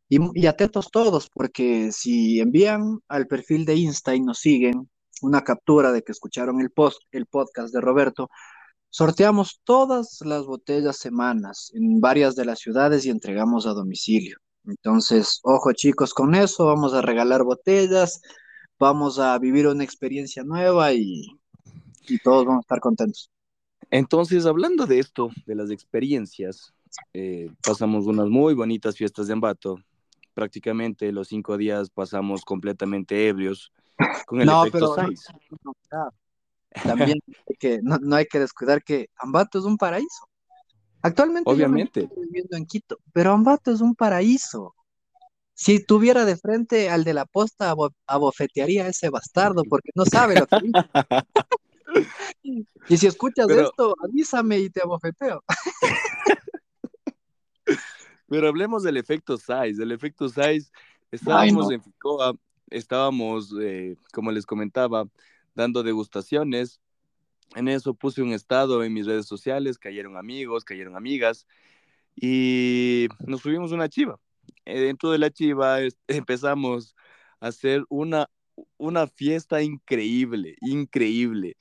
Y, 0.08 0.18
y 0.40 0.46
atentos 0.46 0.90
todos, 0.90 1.30
porque 1.32 1.90
si 1.92 2.40
envían 2.40 3.00
al 3.08 3.26
perfil 3.26 3.64
de 3.64 3.76
Insta 3.76 4.14
y 4.14 4.20
nos 4.20 4.38
siguen 4.38 4.88
una 5.22 5.42
captura 5.42 5.92
de 5.92 6.02
que 6.02 6.12
escucharon 6.12 6.60
el 6.60 6.70
post, 6.70 7.02
el 7.12 7.26
podcast 7.26 7.72
de 7.72 7.80
Roberto, 7.80 8.28
sorteamos 8.90 9.60
todas 9.64 10.20
las 10.24 10.44
botellas 10.44 10.98
semanas 10.98 11.72
en 11.74 12.00
varias 12.00 12.36
de 12.36 12.44
las 12.44 12.60
ciudades 12.60 13.04
y 13.06 13.10
entregamos 13.10 13.66
a 13.66 13.72
domicilio. 13.72 14.38
Entonces, 14.66 15.40
ojo 15.42 15.72
chicos, 15.72 16.14
con 16.14 16.34
eso 16.34 16.66
vamos 16.66 16.94
a 16.94 17.02
regalar 17.02 17.42
botellas, 17.42 18.22
vamos 18.78 19.18
a 19.18 19.38
vivir 19.38 19.66
una 19.66 19.84
experiencia 19.84 20.44
nueva 20.44 20.92
y, 20.92 21.26
y 22.08 22.18
todos 22.18 22.44
vamos 22.46 22.60
a 22.60 22.66
estar 22.66 22.80
contentos. 22.80 23.30
Entonces, 23.90 24.46
hablando 24.46 24.86
de 24.86 24.98
esto, 24.98 25.30
de 25.46 25.54
las 25.54 25.70
experiencias, 25.70 26.72
eh, 27.12 27.50
pasamos 27.64 28.06
unas 28.06 28.28
muy 28.28 28.54
bonitas 28.54 28.96
fiestas 28.96 29.26
de 29.26 29.32
Ambato. 29.34 29.78
Prácticamente 30.34 31.12
los 31.12 31.28
cinco 31.28 31.56
días 31.56 31.90
pasamos 31.90 32.44
completamente 32.44 33.28
ebrios 33.28 33.72
con 34.26 34.40
el 34.40 34.46
No, 34.46 34.64
efecto 34.66 34.94
pero 34.96 35.08
Size. 35.08 35.32
no, 35.64 35.72
no, 35.92 36.10
también 36.82 37.18
hay 37.48 37.56
que, 37.58 37.80
no, 37.82 37.98
no 37.98 38.16
hay 38.16 38.26
que 38.26 38.40
descuidar 38.40 38.82
que 38.82 39.08
Ambato 39.16 39.58
es 39.60 39.64
un 39.64 39.76
paraíso. 39.78 40.28
Actualmente 41.02 41.48
yo 41.48 41.54
Obviamente. 41.54 42.00
encuentro 42.00 42.22
viviendo 42.24 42.56
en 42.56 42.66
Quito, 42.66 42.98
pero 43.12 43.32
Ambato 43.32 43.70
es 43.72 43.80
un 43.80 43.94
paraíso. 43.94 44.74
Si 45.56 45.78
tuviera 45.84 46.24
de 46.24 46.36
frente 46.36 46.90
al 46.90 47.04
de 47.04 47.14
la 47.14 47.26
posta, 47.26 47.70
abo- 47.70 47.94
abofetearía 48.08 48.86
a 48.86 48.88
ese 48.88 49.08
bastardo 49.10 49.62
porque 49.70 49.90
no 49.94 50.04
sabe 50.04 50.34
lo 50.40 50.46
que 50.46 50.56
dice. 50.62 50.78
Y 52.88 52.96
si 52.96 53.06
escuchas 53.06 53.46
Pero- 53.46 53.68
esto, 53.68 53.94
avísame 54.02 54.58
y 54.58 54.68
te 54.68 54.82
abofeteo. 54.82 55.42
Pero 58.28 58.48
hablemos 58.48 58.82
del 58.82 58.96
efecto 58.96 59.36
Size. 59.36 59.82
El 59.82 59.92
efecto 59.92 60.28
Size, 60.28 60.70
estábamos 61.10 61.66
no. 61.66 61.72
en 61.72 61.82
Ficoa, 61.82 62.34
estábamos, 62.70 63.54
eh, 63.60 63.96
como 64.12 64.32
les 64.32 64.46
comentaba, 64.46 65.06
dando 65.54 65.82
degustaciones. 65.82 66.80
En 67.54 67.68
eso 67.68 67.94
puse 67.94 68.22
un 68.22 68.32
estado 68.32 68.82
en 68.82 68.92
mis 68.92 69.06
redes 69.06 69.26
sociales, 69.26 69.78
cayeron 69.78 70.16
amigos, 70.16 70.64
cayeron 70.64 70.96
amigas 70.96 71.46
y 72.16 73.08
nos 73.26 73.40
subimos 73.42 73.72
una 73.72 73.88
chiva. 73.88 74.18
Eh, 74.64 74.80
dentro 74.80 75.10
de 75.10 75.18
la 75.18 75.30
chiva 75.30 75.80
es- 75.80 75.98
empezamos 76.08 76.96
a 77.40 77.48
hacer 77.48 77.84
una, 77.88 78.28
una 78.76 79.06
fiesta 79.06 79.62
increíble, 79.62 80.56
increíble. 80.60 81.56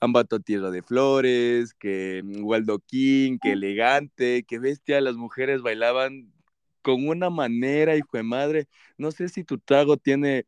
Ambato 0.00 0.40
Tierra 0.40 0.70
de 0.70 0.82
Flores, 0.82 1.74
que 1.74 2.22
Waldo 2.42 2.78
King, 2.80 3.38
que 3.40 3.52
elegante, 3.52 4.44
que 4.44 4.58
bestia, 4.58 5.00
las 5.00 5.16
mujeres 5.16 5.62
bailaban 5.62 6.32
con 6.82 7.08
una 7.08 7.30
manera, 7.30 7.96
hijo 7.96 8.16
de 8.16 8.22
madre. 8.22 8.68
No 8.98 9.10
sé 9.12 9.28
si 9.28 9.44
tu 9.44 9.58
trago 9.58 9.96
tiene 9.96 10.46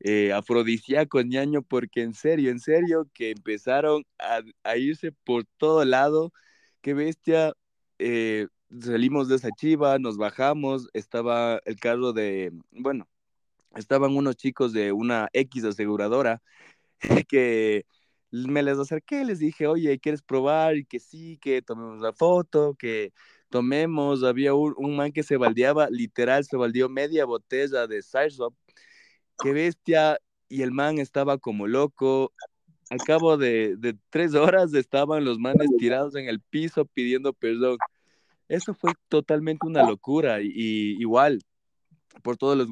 eh, 0.00 0.32
afrodisíaco, 0.32 1.20
ñaño, 1.22 1.62
porque 1.62 2.02
en 2.02 2.14
serio, 2.14 2.50
en 2.50 2.60
serio, 2.60 3.08
que 3.14 3.30
empezaron 3.32 4.04
a, 4.18 4.42
a 4.64 4.76
irse 4.76 5.12
por 5.12 5.44
todo 5.58 5.84
lado. 5.84 6.32
Qué 6.82 6.94
bestia. 6.94 7.54
eh, 7.98 8.46
salimos 8.80 9.28
de 9.28 9.36
esa 9.36 9.50
chiva, 9.52 9.98
nos 9.98 10.16
bajamos, 10.18 10.88
estaba 10.94 11.60
el 11.64 11.76
carro 11.80 12.12
de, 12.12 12.52
bueno, 12.70 13.08
estaban 13.76 14.16
unos 14.16 14.36
chicos 14.36 14.72
de 14.72 14.92
una 14.92 15.28
X 15.32 15.64
aseguradora 15.64 16.42
que 17.28 17.86
me 18.30 18.62
les 18.62 18.78
acerqué, 18.78 19.24
les 19.24 19.38
dije, 19.38 19.66
oye, 19.66 19.98
¿quieres 19.98 20.22
probar? 20.22 20.76
Y 20.76 20.84
que 20.84 21.00
sí, 21.00 21.38
que 21.38 21.62
tomemos 21.62 22.00
la 22.00 22.12
foto, 22.12 22.74
que 22.74 23.12
tomemos. 23.48 24.22
Había 24.22 24.54
un, 24.54 24.74
un 24.76 24.96
man 24.96 25.12
que 25.12 25.22
se 25.22 25.36
baldeaba, 25.36 25.88
literal, 25.90 26.44
se 26.44 26.56
baldeó 26.56 26.88
media 26.88 27.24
botella 27.24 27.86
de 27.86 28.02
Sideswap. 28.02 28.52
Qué 29.42 29.52
bestia. 29.52 30.18
Y 30.48 30.62
el 30.62 30.72
man 30.72 30.98
estaba 30.98 31.38
como 31.38 31.66
loco. 31.66 32.32
Al 32.90 32.98
cabo 32.98 33.36
de, 33.36 33.76
de 33.76 33.96
tres 34.08 34.34
horas 34.34 34.72
estaban 34.72 35.24
los 35.24 35.38
manes 35.38 35.68
tirados 35.78 36.14
en 36.16 36.26
el 36.28 36.40
piso 36.40 36.86
pidiendo 36.86 37.34
perdón. 37.34 37.76
Eso 38.48 38.72
fue 38.72 38.92
totalmente 39.08 39.66
una 39.66 39.82
locura. 39.82 40.40
Y, 40.40 40.48
y 40.54 41.00
igual, 41.00 41.42
por 42.22 42.38
todos 42.38 42.56
los 42.56 42.68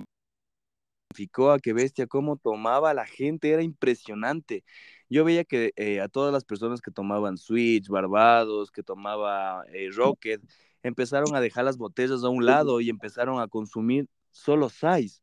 a 1.50 1.58
qué 1.58 1.72
bestia, 1.72 2.06
cómo 2.06 2.36
tomaba 2.36 2.94
la 2.94 3.06
gente, 3.06 3.50
era 3.50 3.62
impresionante. 3.62 4.64
Yo 5.08 5.24
veía 5.24 5.44
que 5.44 5.72
eh, 5.76 6.00
a 6.00 6.08
todas 6.08 6.32
las 6.32 6.44
personas 6.44 6.80
que 6.80 6.90
tomaban 6.90 7.38
Switch, 7.38 7.88
Barbados, 7.88 8.70
que 8.70 8.82
tomaba 8.82 9.64
eh, 9.72 9.90
Rocket, 9.92 10.42
empezaron 10.82 11.34
a 11.34 11.40
dejar 11.40 11.64
las 11.64 11.76
botellas 11.76 12.24
a 12.24 12.28
un 12.28 12.44
lado 12.44 12.80
y 12.80 12.90
empezaron 12.90 13.40
a 13.40 13.48
consumir 13.48 14.08
solo 14.32 14.68
size. 14.68 15.20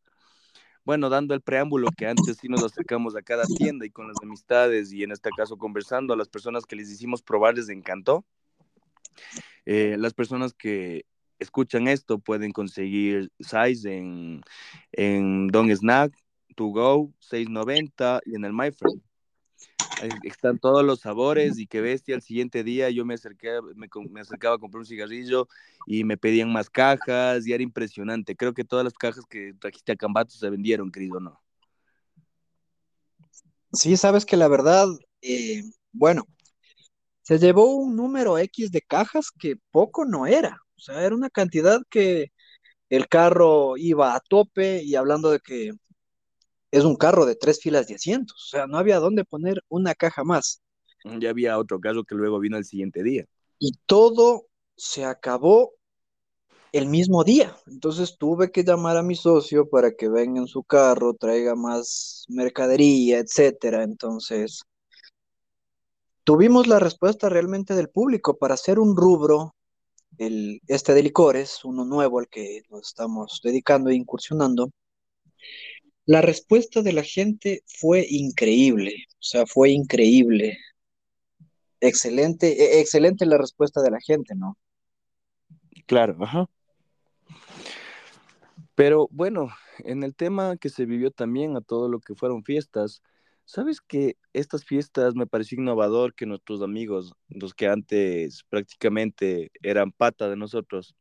Bueno, 0.85 1.09
dando 1.09 1.33
el 1.33 1.41
preámbulo 1.41 1.89
que 1.95 2.07
antes 2.07 2.37
sí 2.41 2.49
nos 2.49 2.63
acercamos 2.63 3.15
a 3.15 3.21
cada 3.21 3.45
tienda 3.45 3.85
y 3.85 3.89
con 3.89 4.07
las 4.07 4.17
amistades 4.21 4.91
y 4.91 5.03
en 5.03 5.11
este 5.11 5.29
caso 5.35 5.57
conversando 5.57 6.13
a 6.13 6.17
las 6.17 6.27
personas 6.27 6.65
que 6.65 6.75
les 6.75 6.89
hicimos 6.91 7.21
probar 7.21 7.55
les 7.55 7.69
encantó. 7.69 8.25
Eh, 9.65 9.95
las 9.97 10.13
personas 10.13 10.53
que 10.53 11.05
escuchan 11.39 11.87
esto 11.87 12.19
pueden 12.19 12.51
conseguir 12.51 13.31
size 13.39 13.97
en, 13.97 14.41
en 14.91 15.47
Don 15.47 15.73
Snack, 15.73 16.13
To 16.55 16.65
Go, 16.65 17.13
6.90 17.31 18.21
y 18.25 18.35
en 18.35 18.43
el 18.43 18.53
MyFriend. 18.53 19.01
Están 20.23 20.59
todos 20.59 20.83
los 20.83 21.01
sabores 21.01 21.59
y 21.59 21.67
qué 21.67 21.81
bestia. 21.81 22.15
Al 22.15 22.21
siguiente 22.21 22.63
día 22.63 22.89
yo 22.89 23.05
me, 23.05 23.13
acerqué, 23.13 23.59
me, 23.75 23.87
me, 24.09 24.21
acercaba 24.21 24.55
a 24.55 24.59
comprar 24.59 24.79
un 24.79 24.85
cigarrillo 24.85 25.47
y 25.85 26.03
me 26.03 26.17
pedían 26.17 26.51
más 26.51 26.69
cajas 26.69 27.45
y 27.47 27.53
era 27.53 27.63
impresionante. 27.63 28.35
Creo 28.35 28.53
que 28.53 28.63
todas 28.63 28.83
las 28.83 28.93
cajas 28.93 29.25
que 29.29 29.53
trajiste 29.59 29.91
a 29.91 29.95
Cambato 29.95 30.31
se 30.31 30.49
vendieron, 30.49 30.91
querido, 30.91 31.19
¿no? 31.19 31.39
Sí, 33.71 33.97
sabes 33.97 34.25
que 34.25 34.37
la 34.37 34.47
verdad, 34.47 34.87
eh, 35.21 35.63
bueno, 35.91 36.25
se 37.23 37.39
llevó 37.39 37.75
un 37.75 37.95
número 37.95 38.37
X 38.37 38.71
de 38.71 38.81
cajas 38.81 39.31
que 39.31 39.55
poco 39.71 40.05
no 40.05 40.27
era. 40.27 40.59
O 40.77 40.79
sea, 40.79 41.03
era 41.03 41.15
una 41.15 41.29
cantidad 41.29 41.81
que 41.89 42.31
el 42.89 43.07
carro 43.07 43.77
iba 43.77 44.15
a 44.15 44.19
tope 44.19 44.83
y 44.83 44.95
hablando 44.95 45.31
de 45.31 45.39
que 45.39 45.71
es 46.73 46.85
un 46.85 46.95
carro 46.95 47.27
de 47.27 47.35
tres 47.35 47.61
filas 47.61 47.85
de 47.85 47.93
asientos, 47.93 48.45
o 48.45 48.49
sea, 48.49 48.65
no 48.65 48.79
había 48.79 48.97
dónde 48.97 49.23
poner 49.23 49.63
una 49.69 49.93
caja 49.93 50.23
más. 50.23 50.59
Ya 51.19 51.29
había 51.29 51.59
otro 51.59 51.79
carro 51.79 52.03
que 52.03 52.15
luego 52.15 52.39
vino 52.39 52.57
el 52.57 52.65
siguiente 52.65 53.03
día. 53.03 53.25
Y 53.59 53.73
todo 53.85 54.47
se 54.75 55.05
acabó 55.05 55.73
el 56.71 56.87
mismo 56.87 57.23
día. 57.23 57.55
Entonces 57.67 58.17
tuve 58.17 58.51
que 58.51 58.63
llamar 58.63 58.97
a 58.97 59.03
mi 59.03 59.13
socio 59.13 59.69
para 59.69 59.91
que 59.91 60.09
venga 60.09 60.41
en 60.41 60.47
su 60.47 60.63
carro, 60.63 61.13
traiga 61.13 61.53
más 61.53 62.25
mercadería, 62.27 63.19
etcétera. 63.19 63.83
Entonces, 63.83 64.63
tuvimos 66.23 66.65
la 66.65 66.79
respuesta 66.79 67.29
realmente 67.29 67.75
del 67.75 67.89
público 67.89 68.35
para 68.39 68.55
hacer 68.55 68.79
un 68.79 68.97
rubro, 68.97 69.53
el, 70.17 70.59
este 70.67 70.95
de 70.95 71.03
licores, 71.03 71.63
uno 71.65 71.85
nuevo 71.85 72.17
al 72.17 72.29
que 72.29 72.63
nos 72.71 72.87
estamos 72.87 73.41
dedicando 73.43 73.91
e 73.91 73.95
incursionando 73.95 74.71
la 76.05 76.21
respuesta 76.21 76.81
de 76.81 76.93
la 76.93 77.03
gente 77.03 77.63
fue 77.65 78.05
increíble, 78.09 79.05
o 79.13 79.23
sea, 79.23 79.45
fue 79.45 79.71
increíble. 79.71 80.57
Excelente, 81.79 82.47
e, 82.47 82.81
excelente 82.81 83.25
la 83.25 83.37
respuesta 83.37 83.81
de 83.81 83.91
la 83.91 83.99
gente, 83.99 84.35
¿no? 84.35 84.57
Claro, 85.85 86.17
ajá. 86.21 86.49
Pero 88.75 89.07
bueno, 89.11 89.49
en 89.79 90.03
el 90.03 90.15
tema 90.15 90.57
que 90.57 90.69
se 90.69 90.85
vivió 90.85 91.11
también 91.11 91.55
a 91.55 91.61
todo 91.61 91.89
lo 91.89 91.99
que 91.99 92.15
fueron 92.15 92.43
fiestas, 92.43 93.01
¿sabes 93.45 93.81
que 93.81 94.17
estas 94.33 94.65
fiestas 94.65 95.15
me 95.15 95.27
pareció 95.27 95.59
innovador 95.59 96.15
que 96.15 96.25
nuestros 96.25 96.61
amigos, 96.61 97.13
los 97.27 97.53
que 97.53 97.67
antes 97.67 98.43
prácticamente 98.49 99.51
eran 99.61 99.91
pata 99.91 100.29
de 100.29 100.35
nosotros, 100.35 100.95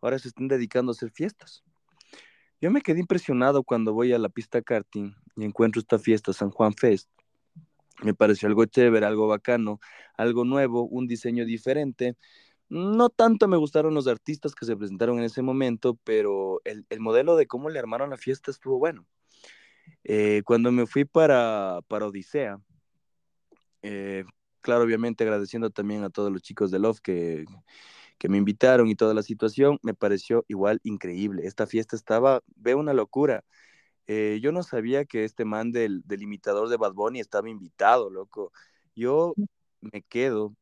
ahora 0.00 0.18
se 0.18 0.28
estén 0.28 0.48
dedicando 0.48 0.90
a 0.90 0.94
hacer 0.94 1.10
fiestas? 1.10 1.62
Yo 2.60 2.70
me 2.70 2.82
quedé 2.82 3.00
impresionado 3.00 3.62
cuando 3.62 3.94
voy 3.94 4.12
a 4.12 4.18
la 4.18 4.28
pista 4.28 4.60
karting 4.60 5.14
y 5.36 5.44
encuentro 5.44 5.80
esta 5.80 5.98
fiesta 5.98 6.32
San 6.34 6.50
Juan 6.50 6.74
Fest. 6.74 7.08
Me 8.02 8.12
pareció 8.14 8.48
algo 8.48 8.66
chévere, 8.66 9.06
algo 9.06 9.28
bacano, 9.28 9.80
algo 10.16 10.44
nuevo, 10.44 10.84
un 10.84 11.06
diseño 11.06 11.46
diferente. 11.46 12.16
No 12.68 13.08
tanto 13.08 13.48
me 13.48 13.56
gustaron 13.56 13.94
los 13.94 14.06
artistas 14.06 14.54
que 14.54 14.66
se 14.66 14.76
presentaron 14.76 15.18
en 15.18 15.24
ese 15.24 15.40
momento, 15.40 15.98
pero 16.04 16.60
el, 16.64 16.84
modelo 17.00 17.36
de 17.36 17.46
cómo 17.46 17.70
le 17.70 17.78
armaron 17.78 18.10
la 18.10 18.18
fiesta 18.18 18.50
estuvo 18.50 18.78
bueno. 18.78 19.06
Eh, 20.04 20.42
cuando 20.44 20.70
me 20.70 20.86
fui 20.86 21.04
para, 21.04 21.80
para 21.88 22.06
Odisea, 22.06 22.60
eh, 23.82 24.24
claro, 24.60 24.84
obviamente 24.84 25.24
agradeciendo 25.24 25.70
también 25.70 26.04
a 26.04 26.10
todos 26.10 26.30
los 26.30 26.42
chicos 26.42 26.70
de 26.70 26.78
Love 26.78 27.00
que, 27.00 27.46
que 28.20 28.28
me 28.28 28.36
invitaron 28.36 28.88
y 28.88 28.94
toda 28.96 29.14
la 29.14 29.22
situación, 29.22 29.78
me 29.82 29.94
pareció 29.94 30.44
igual 30.46 30.78
increíble. 30.84 31.46
Esta 31.46 31.66
fiesta 31.66 31.96
estaba, 31.96 32.42
ve 32.54 32.74
una 32.74 32.92
locura. 32.92 33.44
Eh, 34.06 34.40
yo 34.42 34.52
no 34.52 34.62
sabía 34.62 35.06
que 35.06 35.24
este 35.24 35.46
man 35.46 35.72
del, 35.72 36.02
del, 36.04 36.22
imitador 36.22 36.68
de 36.68 36.76
Bad 36.76 36.92
Bunny 36.92 37.20
estaba 37.20 37.48
invitado, 37.48 38.10
loco. 38.10 38.52
Yo 38.94 39.34
me 39.80 40.02
quedo, 40.02 40.54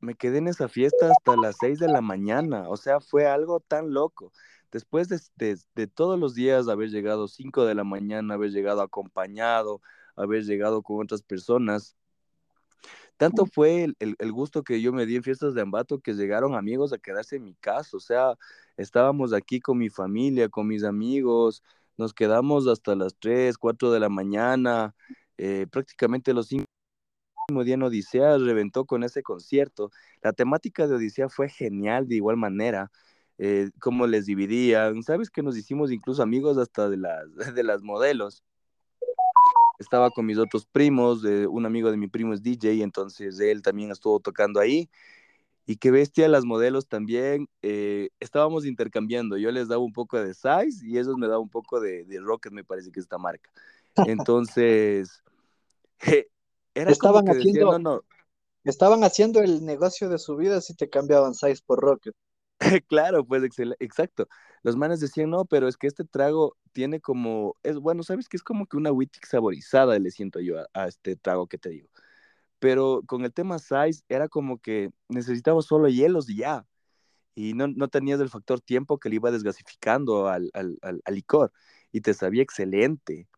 me 0.00 0.14
quedé 0.14 0.38
en 0.38 0.48
esa 0.48 0.68
fiesta 0.68 1.10
hasta 1.10 1.36
las 1.36 1.56
seis 1.60 1.78
de 1.80 1.88
la 1.88 2.00
mañana, 2.00 2.66
o 2.70 2.78
sea, 2.78 3.00
fue 3.00 3.26
algo 3.26 3.60
tan 3.60 3.92
loco. 3.92 4.32
Después 4.72 5.08
de, 5.10 5.20
de, 5.36 5.58
de 5.74 5.86
todos 5.86 6.18
los 6.18 6.34
días 6.34 6.68
haber 6.68 6.88
llegado 6.90 7.28
cinco 7.28 7.66
de 7.66 7.74
la 7.74 7.84
mañana, 7.84 8.34
haber 8.34 8.52
llegado 8.52 8.80
acompañado, 8.80 9.82
haber 10.16 10.44
llegado 10.44 10.82
con 10.82 11.02
otras 11.02 11.22
personas, 11.22 11.96
tanto 13.20 13.44
fue 13.44 13.88
el, 13.98 14.32
gusto 14.32 14.64
que 14.64 14.80
yo 14.80 14.94
me 14.94 15.04
di 15.04 15.16
en 15.16 15.22
fiestas 15.22 15.52
de 15.52 15.60
Ambato 15.60 16.00
que 16.00 16.14
llegaron 16.14 16.54
amigos 16.54 16.94
a 16.94 16.98
quedarse 16.98 17.36
en 17.36 17.44
mi 17.44 17.54
casa. 17.54 17.94
O 17.98 18.00
sea, 18.00 18.32
estábamos 18.78 19.34
aquí 19.34 19.60
con 19.60 19.76
mi 19.76 19.90
familia, 19.90 20.48
con 20.48 20.66
mis 20.66 20.84
amigos, 20.84 21.62
nos 21.98 22.14
quedamos 22.14 22.66
hasta 22.66 22.94
las 22.94 23.14
3, 23.18 23.58
4 23.58 23.90
de 23.92 24.00
la 24.00 24.08
mañana, 24.08 24.94
eh, 25.36 25.66
prácticamente 25.70 26.32
los 26.32 26.48
cinco 26.48 26.64
días 27.62 27.74
en 27.74 27.82
Odisea 27.82 28.38
reventó 28.38 28.86
con 28.86 29.04
ese 29.04 29.22
concierto. 29.22 29.90
La 30.22 30.32
temática 30.32 30.86
de 30.86 30.94
Odisea 30.94 31.28
fue 31.28 31.50
genial 31.50 32.08
de 32.08 32.14
igual 32.16 32.38
manera. 32.38 32.90
Eh, 33.36 33.70
cómo 33.80 34.06
les 34.06 34.24
dividían, 34.24 35.02
sabes 35.02 35.28
que 35.30 35.42
nos 35.42 35.58
hicimos 35.58 35.92
incluso 35.92 36.22
amigos 36.22 36.56
hasta 36.56 36.88
de 36.88 36.96
las, 36.96 37.26
de 37.54 37.62
las 37.64 37.82
modelos 37.82 38.44
estaba 39.80 40.10
con 40.10 40.26
mis 40.26 40.38
otros 40.38 40.66
primos, 40.66 41.24
un 41.24 41.66
amigo 41.66 41.90
de 41.90 41.96
mi 41.96 42.06
primo 42.06 42.34
es 42.34 42.42
DJ, 42.42 42.82
entonces 42.82 43.40
él 43.40 43.62
también 43.62 43.90
estuvo 43.90 44.20
tocando 44.20 44.60
ahí. 44.60 44.90
Y 45.66 45.76
qué 45.76 45.90
bestia, 45.90 46.28
las 46.28 46.44
modelos 46.44 46.86
también, 46.86 47.48
eh, 47.62 48.10
estábamos 48.20 48.66
intercambiando, 48.66 49.38
yo 49.38 49.50
les 49.50 49.68
daba 49.68 49.82
un 49.82 49.92
poco 49.92 50.22
de 50.22 50.34
size 50.34 50.84
y 50.84 50.98
ellos 50.98 51.16
me 51.16 51.28
daban 51.28 51.42
un 51.42 51.48
poco 51.48 51.80
de, 51.80 52.04
de 52.04 52.20
Rocket, 52.20 52.52
me 52.52 52.64
parece 52.64 52.90
que 52.92 53.00
es 53.00 53.04
esta 53.04 53.18
marca. 53.18 53.50
Entonces, 53.96 55.22
era 56.74 56.90
estaban 56.90 57.24
como 57.24 57.34
que 57.34 57.48
haciendo, 57.48 57.78
no, 57.78 58.00
Estaban 58.64 59.04
haciendo 59.04 59.40
el 59.40 59.64
negocio 59.64 60.10
de 60.10 60.18
su 60.18 60.36
vida 60.36 60.60
si 60.60 60.74
te 60.74 60.90
cambiaban 60.90 61.34
size 61.34 61.62
por 61.64 61.80
Rocket. 61.80 62.14
claro, 62.88 63.24
pues 63.24 63.42
exacto. 63.80 64.28
Los 64.62 64.76
manes 64.76 65.00
decían, 65.00 65.30
no, 65.30 65.44
pero 65.44 65.68
es 65.68 65.76
que 65.76 65.86
este 65.86 66.04
trago 66.04 66.56
tiene 66.72 67.00
como, 67.00 67.56
es 67.62 67.78
bueno, 67.78 68.02
sabes 68.02 68.28
que 68.28 68.36
es 68.36 68.42
como 68.42 68.66
que 68.66 68.76
una 68.76 68.92
witty 68.92 69.20
saborizada, 69.26 69.98
le 69.98 70.10
siento 70.10 70.40
yo 70.40 70.56
a, 70.74 70.86
este 70.86 71.16
trago 71.16 71.46
que 71.46 71.58
te 71.58 71.70
digo. 71.70 71.88
Pero 72.60 73.02
con 73.06 73.24
el 73.24 73.32
tema 73.32 73.58
size 73.58 74.02
era 74.08 74.28
como 74.28 74.58
que 74.58 74.90
necesitaba 75.08 75.62
solo 75.62 75.88
hielos 75.88 76.28
y 76.30 76.38
ya. 76.38 76.66
Y 77.34 77.54
no, 77.54 77.68
no 77.68 77.88
tenías 77.88 78.20
el 78.20 78.30
factor 78.30 78.60
tiempo 78.60 78.98
que 78.98 79.08
le 79.08 79.16
iba 79.16 79.30
desgasificando 79.30 80.28
al, 80.28 80.50
al, 80.54 81.00
licor. 81.08 81.52
Y 81.92 82.02
te 82.02 82.14
sabía 82.14 82.42
excelente. 82.42 83.28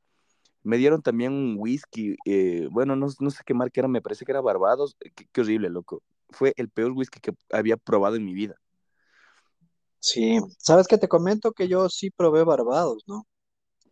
Me 0.65 0.79
dieron 0.79 1.03
también 1.03 1.33
un 1.33 1.57
whisky, 1.59 2.17
eh, 2.27 2.69
bueno, 2.71 2.97
no, 2.97 3.09
no, 3.21 3.31
sé 3.31 3.43
qué 3.47 3.55
marca 3.55 3.81
era, 3.81 3.89
me 3.89 4.03
parece 4.03 4.25
que 4.25 4.33
era 4.33 4.41
Barbados. 4.41 4.97
Qué, 5.17 5.27
qué 5.33 5.41
horrible, 5.43 5.71
loco. 5.71 6.03
Fue 6.31 6.55
el 6.57 6.69
peor 6.71 6.93
whisky 6.93 7.21
que 7.21 7.33
había 7.51 7.77
probado 7.77 8.17
en 8.17 8.25
mi 8.25 8.35
vida. 8.35 8.57
Sí, 10.03 10.41
sabes 10.59 10.89
que 10.89 10.99
te 10.99 11.07
comento 11.07 11.53
que 11.53 11.69
yo 11.69 11.89
sí 11.89 12.11
probé 12.11 12.43
Barbados, 12.43 13.05
¿no? 13.07 13.25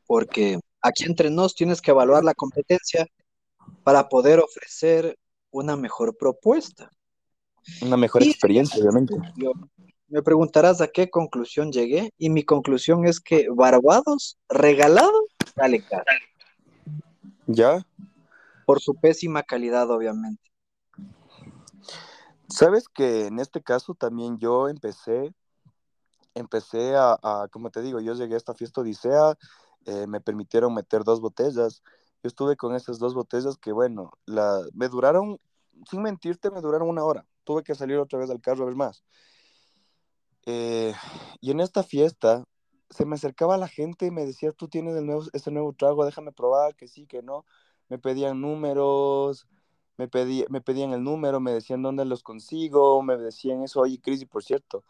Porque 0.09 0.59
aquí 0.83 1.05
entre 1.05 1.31
nos 1.31 1.55
tienes 1.55 1.81
que 1.81 1.93
evaluar 1.93 2.25
la 2.25 2.35
competencia 2.35 3.07
para 3.85 4.09
poder 4.09 4.41
ofrecer 4.41 5.17
una 5.53 5.77
mejor 5.77 6.17
propuesta. 6.17 6.91
Una 7.81 7.97
mejor 7.97 8.25
experiencia, 8.25 8.83
obviamente. 8.83 9.15
me 10.09 10.21
preguntarás 10.21 10.81
a 10.81 10.89
qué 10.89 11.09
conclusión 11.11 11.71
llegué 11.71 12.13
y 12.19 12.29
mi 12.29 12.43
conclusión 12.43 13.07
es 13.07 13.21
que 13.21 13.47
Barbados 13.49 14.37
regalado 14.49 15.27
sale 15.55 15.87
caro. 15.87 16.05
¿Ya? 17.47 17.87
Por 18.67 18.81
su 18.81 18.97
pésima 18.97 19.45
calidad, 19.45 19.89
obviamente. 19.89 20.43
Sabes 22.49 22.89
que 22.89 23.27
en 23.27 23.39
este 23.39 23.63
caso 23.63 23.95
también 23.95 24.39
yo 24.39 24.69
empecé 24.69 25.33
empecé 26.35 26.95
a, 26.97 27.49
como 27.51 27.71
te 27.71 27.83
digo, 27.83 28.01
yo 28.01 28.15
llegué 28.15 28.35
a 28.35 28.39
esta 28.39 28.55
fiesta 28.55 28.81
Odisea, 28.81 29.37
eh, 29.87 30.07
me 30.07 30.21
permitieron 30.21 30.75
meter 30.75 31.05
dos 31.05 31.21
botellas. 31.21 31.83
Yo 32.23 32.29
estuve 32.29 32.57
con 32.57 32.75
esas 32.75 32.99
dos 32.99 33.15
botellas 33.15 33.57
que, 33.57 33.73
bueno, 33.73 34.13
la, 34.27 34.61
me 34.75 34.89
duraron, 34.89 35.39
sin 35.91 36.03
mentirte, 36.03 36.51
me 36.51 36.61
duraron 36.61 36.89
una 36.89 37.05
hora. 37.05 37.27
Tuve 37.45 37.63
que 37.63 37.75
salir 37.75 37.97
otra 37.99 38.19
vez 38.19 38.31
al 38.31 38.41
carro 38.41 38.65
a 38.65 38.67
ver 38.67 38.77
más. 38.77 39.03
Eh, 40.47 40.95
y 41.41 41.51
en 41.51 41.61
esta 41.61 41.83
fiesta 41.83 42.45
se 42.91 43.05
me 43.07 43.15
acercaba 43.15 43.57
la 43.57 43.69
gente 43.69 44.07
y 44.07 44.11
me 44.11 44.27
decía, 44.27 44.53
tú 44.53 44.69
tienes 44.69 44.97
el 44.97 45.07
nuevo, 45.07 45.23
este 45.33 45.51
nuevo 45.51 45.73
trago, 45.73 46.05
déjame 46.05 46.33
probar, 46.33 46.75
que 46.75 46.89
sí, 46.89 47.07
que 47.07 47.23
no. 47.23 47.45
Me 47.89 47.99
pedían 47.99 48.41
números, 48.41 49.47
me, 49.97 50.09
pedí, 50.09 50.45
me 50.49 50.61
pedían 50.61 50.93
el 50.93 51.03
número, 51.03 51.41
me 51.41 51.53
decían 51.53 51.83
dónde 51.83 52.05
los 52.05 52.23
consigo, 52.23 53.03
me 53.03 53.17
decían 53.17 53.63
eso, 53.63 53.81
oye, 53.81 54.01
Cris, 54.01 54.23
y 54.23 54.27
por 54.27 54.43
cierto, 54.43 54.85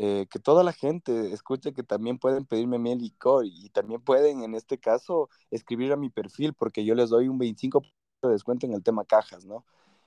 eh, 0.00 0.26
que 0.30 0.38
toda 0.38 0.62
la 0.62 0.72
gente 0.72 1.32
escuche 1.32 1.72
que 1.72 1.82
también 1.82 2.18
pueden 2.18 2.46
pedirme 2.46 2.78
mi 2.78 2.94
licor 2.94 3.44
y 3.44 3.68
también 3.70 4.00
pueden, 4.00 4.44
en 4.44 4.54
este 4.54 4.78
caso, 4.78 5.28
escribir 5.50 5.92
a 5.92 5.96
mi 5.96 6.08
perfil 6.08 6.54
porque 6.54 6.84
yo 6.84 6.94
les 6.94 7.10
doy 7.10 7.26
un 7.26 7.36
25% 7.38 7.92
de 8.22 8.28
descuento 8.30 8.64
en 8.66 8.74
el 8.74 8.82
tema 8.84 9.04
cajas, 9.04 9.44
¿no? 9.44 9.64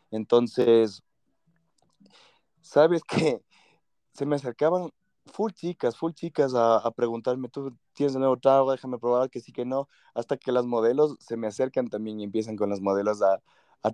Entonces, 0.10 1.04
¿sabes 2.62 3.04
qué? 3.04 3.44
Se 4.14 4.26
me 4.26 4.38
acercaban 4.38 4.92
full 5.26 5.52
chicas, 5.52 5.98
full 5.98 6.14
chicas 6.14 6.54
a, 6.56 6.90
preguntarme, 6.96 7.50
¿tú 7.50 7.76
tienes 7.94 8.14
de 8.14 8.20
nuevo 8.20 8.38
trago? 8.38 8.72
Déjame 8.72 8.98
probar 8.98 9.30
que 9.30 9.42
sí, 9.42 9.52
que 9.52 9.66
no, 9.66 9.90
hasta 10.14 10.38
que 10.38 10.54
las 10.54 10.66
modelos 10.66 11.18
se 11.20 11.36
me 11.36 11.48
acercan 11.48 11.90
también 11.90 12.20
y 12.22 12.24
empiezan 12.24 12.56
con 12.56 12.70
las 12.70 12.80
modelos 12.80 13.22
a, 13.22 13.42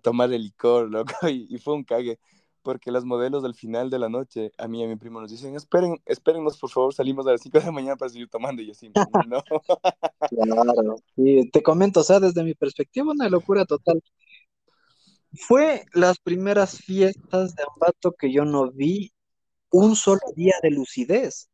tomar 0.04 0.32
el 0.32 0.44
licor, 0.44 0.92
loco, 0.92 1.12
y, 1.30 1.58
fue 1.58 1.74
un 1.74 1.84
cague, 1.84 2.20
porque 2.62 2.92
las 2.92 3.06
modelos 3.06 3.44
al 3.44 3.56
final 3.56 3.90
de 3.90 4.00
la 4.00 4.10
noche, 4.10 4.52
a 4.58 4.68
mí 4.68 4.82
y 4.82 4.84
a 4.84 4.88
mi 4.88 4.96
primo 4.96 5.22
nos 5.22 5.32
dicen, 5.32 5.56
esperen, 5.56 6.02
espérennos, 6.06 6.58
por 6.58 6.70
favor, 6.70 6.94
salimos 6.94 7.26
a 7.28 7.32
las 7.32 7.42
5 7.42 7.60
de 7.60 7.66
la 7.66 7.72
mañana 7.72 7.96
para 7.96 8.10
seguir 8.10 8.30
tomando, 8.30 8.62
y 8.62 8.68
yo 8.68 8.72
así, 8.72 8.90
no. 9.28 9.44
Claro, 10.30 10.96
y 11.16 11.50
te 11.50 11.64
comento, 11.64 12.02
o 12.02 12.04
sea, 12.04 12.20
desde 12.20 12.44
mi 12.44 12.54
perspectiva, 12.54 13.12
una 13.12 13.30
locura 13.30 13.66
total. 13.66 14.02
Fue 15.34 15.86
las 15.94 16.20
primeras 16.20 16.78
fiestas 16.80 17.56
de 17.56 17.64
Ambato 17.74 18.14
que 18.14 18.32
yo 18.32 18.46
no 18.46 18.72
vi 18.72 19.14
un 19.72 19.96
solo 19.96 20.22
día 20.36 20.56
de 20.64 20.72
lucidez. 20.72 21.50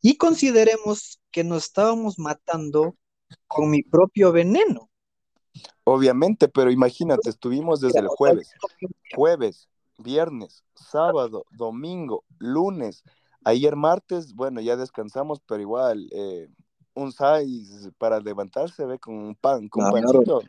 Y 0.00 0.16
consideremos 0.16 1.20
que 1.30 1.44
nos 1.44 1.64
estábamos 1.64 2.18
matando 2.18 2.96
con 3.46 3.70
mi 3.70 3.82
propio 3.82 4.32
veneno. 4.32 4.90
Obviamente, 5.84 6.48
pero 6.48 6.70
imagínate, 6.70 7.30
estuvimos 7.30 7.80
desde 7.80 8.00
el 8.00 8.08
jueves, 8.08 8.50
jueves, 9.14 9.68
viernes, 9.98 10.64
sábado, 10.74 11.44
domingo, 11.50 12.24
lunes, 12.38 13.02
ayer 13.44 13.76
martes, 13.76 14.34
bueno, 14.34 14.60
ya 14.60 14.76
descansamos, 14.76 15.40
pero 15.46 15.60
igual, 15.60 16.08
eh, 16.12 16.48
un 16.94 17.12
size 17.12 17.90
para 17.98 18.20
levantarse, 18.20 18.84
ve, 18.84 18.98
con 18.98 19.14
un 19.14 19.34
pan, 19.34 19.68
con 19.68 19.84
un 19.84 19.92
pancito, 19.92 20.42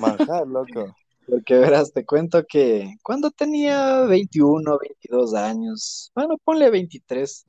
manjar, 0.00 0.46
loco. 0.46 0.94
Porque 1.26 1.54
verás, 1.54 1.92
te 1.92 2.04
cuento 2.04 2.44
que 2.46 2.96
cuando 3.02 3.30
tenía 3.30 4.02
21, 4.02 4.78
22 4.78 5.34
años, 5.34 6.10
bueno, 6.14 6.36
ponle 6.42 6.68
23, 6.68 7.46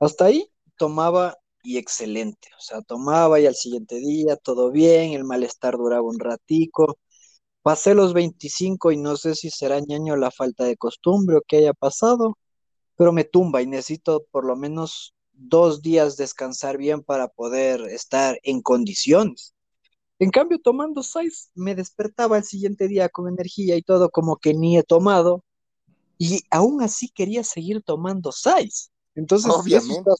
hasta 0.00 0.24
ahí 0.24 0.50
tomaba 0.76 1.36
y 1.62 1.76
excelente, 1.76 2.48
o 2.56 2.60
sea, 2.60 2.80
tomaba 2.80 3.40
y 3.40 3.46
al 3.46 3.54
siguiente 3.54 3.96
día 3.96 4.36
todo 4.36 4.70
bien, 4.70 5.12
el 5.12 5.24
malestar 5.24 5.76
duraba 5.76 6.02
un 6.02 6.18
ratico, 6.18 6.98
pasé 7.62 7.94
los 7.94 8.14
25 8.14 8.92
y 8.92 8.96
no 8.96 9.16
sé 9.16 9.34
si 9.34 9.50
será 9.50 9.80
ñaño 9.80 10.16
la 10.16 10.30
falta 10.30 10.64
de 10.64 10.76
costumbre 10.76 11.36
o 11.36 11.42
qué 11.46 11.58
haya 11.58 11.74
pasado, 11.74 12.38
pero 12.96 13.12
me 13.12 13.24
tumba 13.24 13.62
y 13.62 13.66
necesito 13.66 14.24
por 14.30 14.44
lo 14.44 14.56
menos 14.56 15.14
dos 15.32 15.82
días 15.82 16.16
descansar 16.16 16.76
bien 16.76 17.02
para 17.02 17.28
poder 17.28 17.82
estar 17.82 18.38
en 18.42 18.60
condiciones. 18.60 19.54
En 20.18 20.30
cambio, 20.30 20.58
tomando 20.58 21.02
seis, 21.02 21.50
me 21.54 21.76
despertaba 21.76 22.38
el 22.38 22.44
siguiente 22.44 22.88
día 22.88 23.08
con 23.08 23.28
energía 23.28 23.76
y 23.76 23.82
todo 23.82 24.10
como 24.10 24.36
que 24.36 24.52
ni 24.52 24.76
he 24.76 24.82
tomado, 24.82 25.44
y 26.18 26.40
aún 26.50 26.82
así 26.82 27.08
quería 27.08 27.44
seguir 27.44 27.82
tomando 27.82 28.32
seis. 28.32 28.90
Entonces, 29.14 29.50
obviamente. 29.52 30.10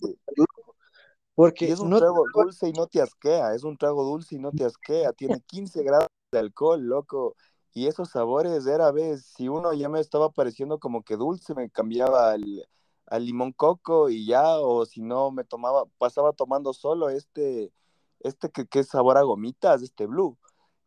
porque 1.35 1.73
es 1.73 1.81
un 1.81 1.91
trago 1.91 2.25
dulce 2.33 2.69
y 2.69 2.73
no 2.73 2.87
te 2.87 3.01
asquea, 3.01 3.55
es 3.55 3.65
un 3.65 3.77
trago 3.77 4.05
dulce 4.05 4.37
y 4.37 4.39
no 4.39 4.53
te 4.53 4.65
asquea, 4.65 5.13
tiene 5.13 5.41
15 5.41 5.83
grados 5.83 6.09
de 6.31 6.39
alcohol, 6.39 6.83
loco. 6.83 7.37
Y 7.75 7.87
esos 7.87 8.11
sabores 8.11 8.67
era, 8.67 8.91
ves, 8.91 9.25
si 9.25 9.49
uno 9.49 9.73
ya 9.73 9.89
me 9.89 10.01
estaba 10.01 10.31
pareciendo 10.31 10.79
como 10.79 11.03
que 11.03 11.17
dulce, 11.17 11.55
me 11.55 11.71
cambiaba 11.71 12.33
al, 12.33 12.67
al 13.07 13.25
limón 13.25 13.53
coco 13.53 14.11
y 14.11 14.27
ya, 14.27 14.59
o 14.59 14.85
si 14.85 15.01
no, 15.01 15.31
me 15.31 15.45
tomaba, 15.45 15.85
pasaba 15.99 16.33
tomando 16.33 16.73
solo 16.73 17.09
este, 17.11 17.73
este 18.21 18.51
que, 18.51 18.67
que 18.67 18.81
es 18.81 18.89
sabor 18.89 19.19
a 19.19 19.23
gomitas, 19.23 19.83
este 19.83 20.07
blue. 20.07 20.37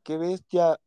Qué 0.03 0.17
bestia, 0.17 0.79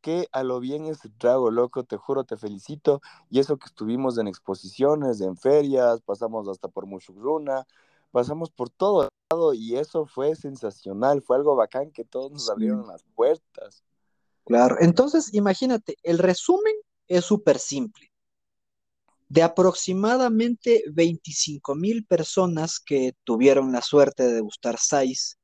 qué 0.00 0.28
a 0.32 0.42
lo 0.42 0.60
bien 0.60 0.86
ese 0.86 1.08
trago, 1.08 1.50
loco, 1.50 1.84
te 1.84 1.96
juro, 1.96 2.24
te 2.24 2.36
felicito. 2.36 3.00
Y 3.30 3.40
eso 3.40 3.56
que 3.56 3.66
estuvimos 3.66 4.18
en 4.18 4.28
exposiciones, 4.28 5.20
en 5.20 5.36
ferias, 5.36 6.02
pasamos 6.02 6.46
hasta 6.48 6.68
por 6.68 6.86
Mushugruna, 6.86 7.66
pasamos 8.12 8.50
por 8.50 8.70
todo 8.70 9.08
lado 9.30 9.54
y 9.54 9.76
eso 9.76 10.06
fue 10.06 10.36
sensacional, 10.36 11.22
fue 11.22 11.36
algo 11.36 11.56
bacán 11.56 11.90
que 11.90 12.04
todos 12.04 12.30
nos 12.30 12.48
abrieron 12.48 12.86
las 12.86 13.02
puertas. 13.14 13.82
Claro, 14.48 14.76
entonces 14.80 15.34
imagínate, 15.34 15.96
el 16.02 16.16
resumen 16.16 16.72
es 17.06 17.26
súper 17.26 17.58
simple. 17.58 18.10
De 19.28 19.42
aproximadamente 19.42 20.84
25 20.90 21.74
mil 21.74 22.06
personas 22.06 22.80
que 22.80 23.12
tuvieron 23.24 23.72
la 23.72 23.82
suerte 23.82 24.26
de 24.26 24.40
gustar 24.40 24.78
SAIS, 24.78 25.36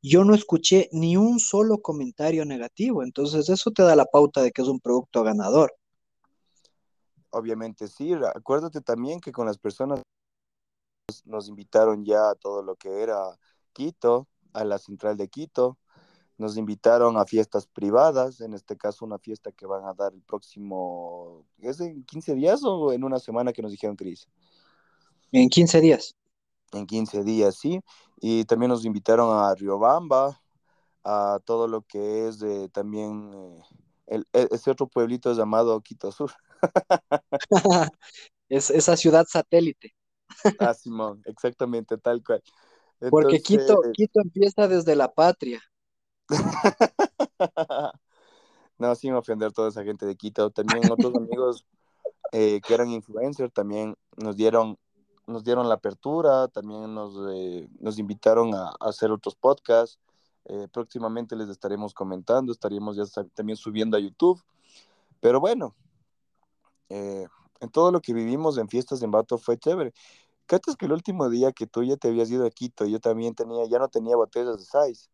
yo 0.00 0.22
no 0.22 0.36
escuché 0.36 0.88
ni 0.92 1.16
un 1.16 1.40
solo 1.40 1.78
comentario 1.78 2.44
negativo, 2.44 3.02
entonces 3.02 3.48
eso 3.48 3.72
te 3.72 3.82
da 3.82 3.96
la 3.96 4.04
pauta 4.04 4.40
de 4.40 4.52
que 4.52 4.62
es 4.62 4.68
un 4.68 4.78
producto 4.78 5.24
ganador. 5.24 5.74
Obviamente 7.30 7.88
sí, 7.88 8.12
acuérdate 8.36 8.82
también 8.82 9.18
que 9.18 9.32
con 9.32 9.46
las 9.46 9.58
personas 9.58 10.00
nos 11.24 11.48
invitaron 11.48 12.04
ya 12.04 12.30
a 12.30 12.36
todo 12.36 12.62
lo 12.62 12.76
que 12.76 13.02
era 13.02 13.18
Quito, 13.72 14.28
a 14.52 14.62
la 14.62 14.78
central 14.78 15.16
de 15.16 15.26
Quito, 15.26 15.76
nos 16.42 16.56
invitaron 16.56 17.16
a 17.16 17.24
fiestas 17.24 17.66
privadas, 17.66 18.40
en 18.40 18.52
este 18.52 18.76
caso 18.76 19.04
una 19.04 19.18
fiesta 19.18 19.52
que 19.52 19.66
van 19.66 19.84
a 19.86 19.94
dar 19.94 20.12
el 20.12 20.22
próximo, 20.22 21.46
¿es 21.58 21.80
en 21.80 22.04
15 22.04 22.34
días 22.34 22.62
o 22.64 22.92
en 22.92 23.04
una 23.04 23.18
semana 23.18 23.52
que 23.52 23.62
nos 23.62 23.70
dijeron, 23.70 23.96
Cris? 23.96 24.28
En 25.32 25.48
15 25.48 25.80
días 25.80 26.14
en 26.72 26.86
15 26.86 27.22
días, 27.22 27.56
sí. 27.56 27.80
Y 28.20 28.44
también 28.44 28.70
nos 28.70 28.84
invitaron 28.84 29.38
a 29.38 29.54
Riobamba, 29.54 30.40
a 31.04 31.40
todo 31.44 31.68
lo 31.68 31.82
que 31.82 32.28
es 32.28 32.38
también 32.72 33.32
eh, 33.34 33.62
el, 34.06 34.26
e, 34.32 34.48
ese 34.50 34.70
otro 34.70 34.86
pueblito 34.86 35.32
llamado 35.32 35.80
Quito 35.80 36.12
Sur. 36.12 36.32
es 38.48 38.70
esa 38.70 38.96
ciudad 38.96 39.26
satélite. 39.28 39.94
ah, 40.60 40.74
Simón, 40.74 41.22
exactamente, 41.26 41.98
tal 41.98 42.22
cual. 42.24 42.42
Porque 43.10 43.40
Quito, 43.40 43.80
Quito 43.92 44.20
empieza 44.20 44.68
desde 44.68 44.94
la 44.94 45.12
patria. 45.12 45.60
no, 48.78 48.94
sin 48.94 49.14
ofender 49.14 49.48
a 49.48 49.52
toda 49.52 49.68
esa 49.68 49.84
gente 49.84 50.06
de 50.06 50.16
Quito. 50.16 50.50
También 50.50 50.90
otros 50.90 51.14
amigos 51.14 51.64
eh, 52.32 52.60
que 52.66 52.74
eran 52.74 52.90
influencers 52.90 53.52
también 53.52 53.94
nos 54.16 54.36
dieron 54.36 54.78
nos 55.24 55.44
dieron 55.44 55.68
la 55.68 55.76
apertura, 55.76 56.48
también 56.48 56.92
nos, 56.94 57.14
eh, 57.32 57.68
nos 57.78 57.98
invitaron 57.98 58.54
a, 58.54 58.72
hacer 58.80 59.12
otros 59.12 59.36
podcasts. 59.36 60.00
Eh, 60.46 60.66
próximamente 60.72 61.36
les 61.36 61.48
estaremos 61.48 61.94
comentando, 61.94 62.50
estaríamos 62.50 62.96
ya 62.96 63.04
también 63.32 63.56
subiendo 63.56 63.96
a 63.96 64.00
YouTube. 64.00 64.42
Pero 65.20 65.38
bueno, 65.38 65.76
en 66.88 67.70
todo 67.70 67.92
lo 67.92 68.00
que 68.00 68.12
vivimos 68.12 68.58
en 68.58 68.68
fiestas 68.68 69.00
en 69.02 69.12
Bato 69.12 69.38
fue 69.38 69.56
chévere. 69.56 69.94
¿Cachas 70.46 70.76
que 70.76 70.86
el 70.86 70.92
último 70.92 71.30
día 71.30 71.52
que 71.52 71.66
tú 71.66 71.84
ya 71.84 71.96
te 71.96 72.08
habías 72.08 72.30
ido 72.30 72.44
a 72.44 72.50
Quito, 72.50 72.84
yo 72.84 73.00
también 73.00 73.34
tenía, 73.34 73.64
ya 73.66 73.78
no 73.78 73.88
tenía 73.88 74.16
botellas 74.16 74.58
de 74.58 74.64
size? 74.64 75.08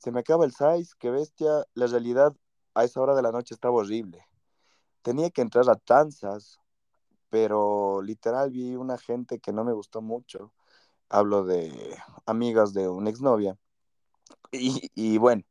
Se 0.00 0.10
me 0.10 0.20
acaba 0.20 0.46
el 0.46 0.52
size, 0.52 0.94
qué 0.98 1.10
bestia. 1.10 1.66
La 1.74 1.86
realidad 1.86 2.34
a 2.74 2.84
esa 2.84 3.00
hora 3.02 3.14
de 3.14 3.20
la 3.20 3.32
noche 3.32 3.54
estaba 3.54 3.74
horrible. 3.74 4.26
Tenía 5.02 5.28
que 5.30 5.42
entrar 5.42 5.68
a 5.68 5.76
tanzas, 5.76 6.58
pero 7.28 8.00
literal 8.02 8.50
vi 8.50 8.76
una 8.76 8.96
gente 8.96 9.40
que 9.40 9.52
no 9.52 9.62
me 9.62 9.74
gustó 9.74 10.00
mucho. 10.00 10.54
Hablo 11.10 11.44
de 11.44 11.98
amigas 12.24 12.72
de 12.72 12.88
una 12.88 13.10
exnovia. 13.10 13.58
Y, 14.52 14.90
y 14.94 15.18
bueno, 15.18 15.42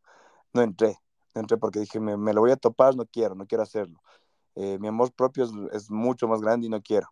no 0.54 0.64
entré, 0.64 0.98
no 1.36 1.42
entré 1.42 1.58
porque 1.58 1.80
dije, 1.80 2.00
me, 2.00 2.34
lo 2.34 2.42
voy 2.42 2.52
a 2.52 2.58
topar, 2.58 2.96
no 2.96 3.06
quiero, 3.06 3.36
no 3.36 3.46
quiero 3.46 3.64
hacerlo. 3.64 4.02
Eh, 4.56 4.80
mi 4.80 4.88
amor 4.88 5.14
propio 5.14 5.48
es, 5.72 5.92
mucho 5.92 6.28
más 6.28 6.42
grande 6.42 6.68
y 6.68 6.70
no 6.70 6.82
quiero. 6.82 7.08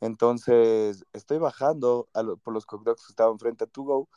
Entonces, 0.00 1.06
estoy 1.14 1.38
bajando 1.38 2.08
por 2.42 2.52
los 2.52 2.66
cocktails 2.66 3.06
que 3.06 3.12
estaban 3.12 3.38
frente 3.38 3.64
a 3.64 3.66
Tugo 3.66 4.10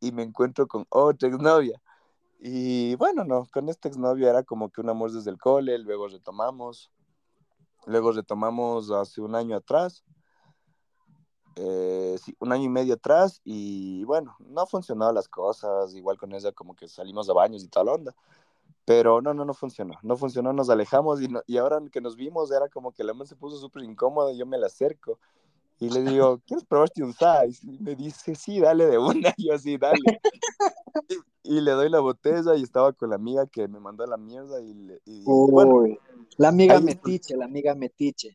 y 0.00 0.12
me 0.12 0.22
encuentro 0.22 0.66
con 0.66 0.86
otra 0.88 1.28
exnovia. 1.28 1.80
Y 2.38 2.94
bueno, 2.96 3.24
no, 3.24 3.46
con 3.52 3.68
esta 3.68 3.88
exnovia 3.88 4.30
era 4.30 4.42
como 4.42 4.70
que 4.70 4.80
un 4.80 4.88
amor 4.88 5.12
desde 5.12 5.30
el 5.30 5.38
cole, 5.38 5.78
luego 5.78 6.08
retomamos. 6.08 6.90
Luego 7.86 8.12
retomamos 8.12 8.90
hace 8.90 9.20
un 9.20 9.34
año 9.34 9.56
atrás, 9.56 10.04
eh, 11.56 12.16
un 12.38 12.52
año 12.52 12.64
y 12.64 12.68
medio 12.68 12.94
atrás, 12.94 13.40
y 13.42 14.04
bueno, 14.04 14.36
no 14.38 14.66
funcionado 14.66 15.12
las 15.12 15.28
cosas, 15.28 15.94
igual 15.94 16.18
con 16.18 16.32
ella 16.34 16.52
como 16.52 16.74
que 16.74 16.88
salimos 16.88 17.28
a 17.30 17.32
baños 17.32 17.64
y 17.64 17.68
tal 17.68 17.88
onda, 17.88 18.14
pero 18.84 19.22
no, 19.22 19.32
no, 19.32 19.44
no 19.44 19.54
funcionó, 19.54 19.94
no 20.02 20.16
funcionó, 20.16 20.52
nos 20.52 20.68
alejamos 20.68 21.22
y, 21.22 21.28
y 21.46 21.56
ahora 21.56 21.80
que 21.90 22.00
nos 22.00 22.16
vimos 22.16 22.50
era 22.50 22.68
como 22.68 22.92
que 22.92 23.02
la 23.02 23.14
mano 23.14 23.24
se 23.24 23.36
puso 23.36 23.56
súper 23.56 23.82
incómoda, 23.84 24.32
yo 24.32 24.44
me 24.44 24.58
la 24.58 24.66
acerco 24.66 25.18
y 25.80 25.88
le 25.88 26.02
digo, 26.02 26.42
¿quieres 26.46 26.64
probarte 26.66 27.02
un 27.02 27.14
size? 27.14 27.66
Y 27.66 27.78
me 27.78 27.96
dice, 27.96 28.34
sí, 28.34 28.60
dale 28.60 28.86
de 28.86 28.98
una, 28.98 29.32
y 29.38 29.48
yo 29.48 29.58
sí, 29.58 29.78
dale. 29.78 29.98
y, 31.42 31.60
le 31.62 31.70
doy 31.72 31.88
la 31.88 32.00
botella 32.00 32.54
y 32.54 32.62
estaba 32.62 32.92
con 32.92 33.08
la 33.08 33.16
amiga 33.16 33.46
que 33.46 33.66
me 33.66 33.80
mandó 33.80 34.04
la 34.06 34.18
mierda 34.18 34.60
y, 34.60 34.98
y 35.06 35.24
bueno, 35.24 35.84
la 36.36 36.48
amiga 36.48 36.78
metiche, 36.80 37.34
la 37.34 37.46
amiga 37.46 37.74
metiche. 37.74 38.34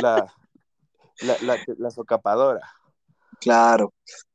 La, 0.00 0.26
La, 1.22 1.36
la, 1.42 1.56
la 1.76 1.90
socapadora. 1.90 2.62
Claro. 3.38 3.92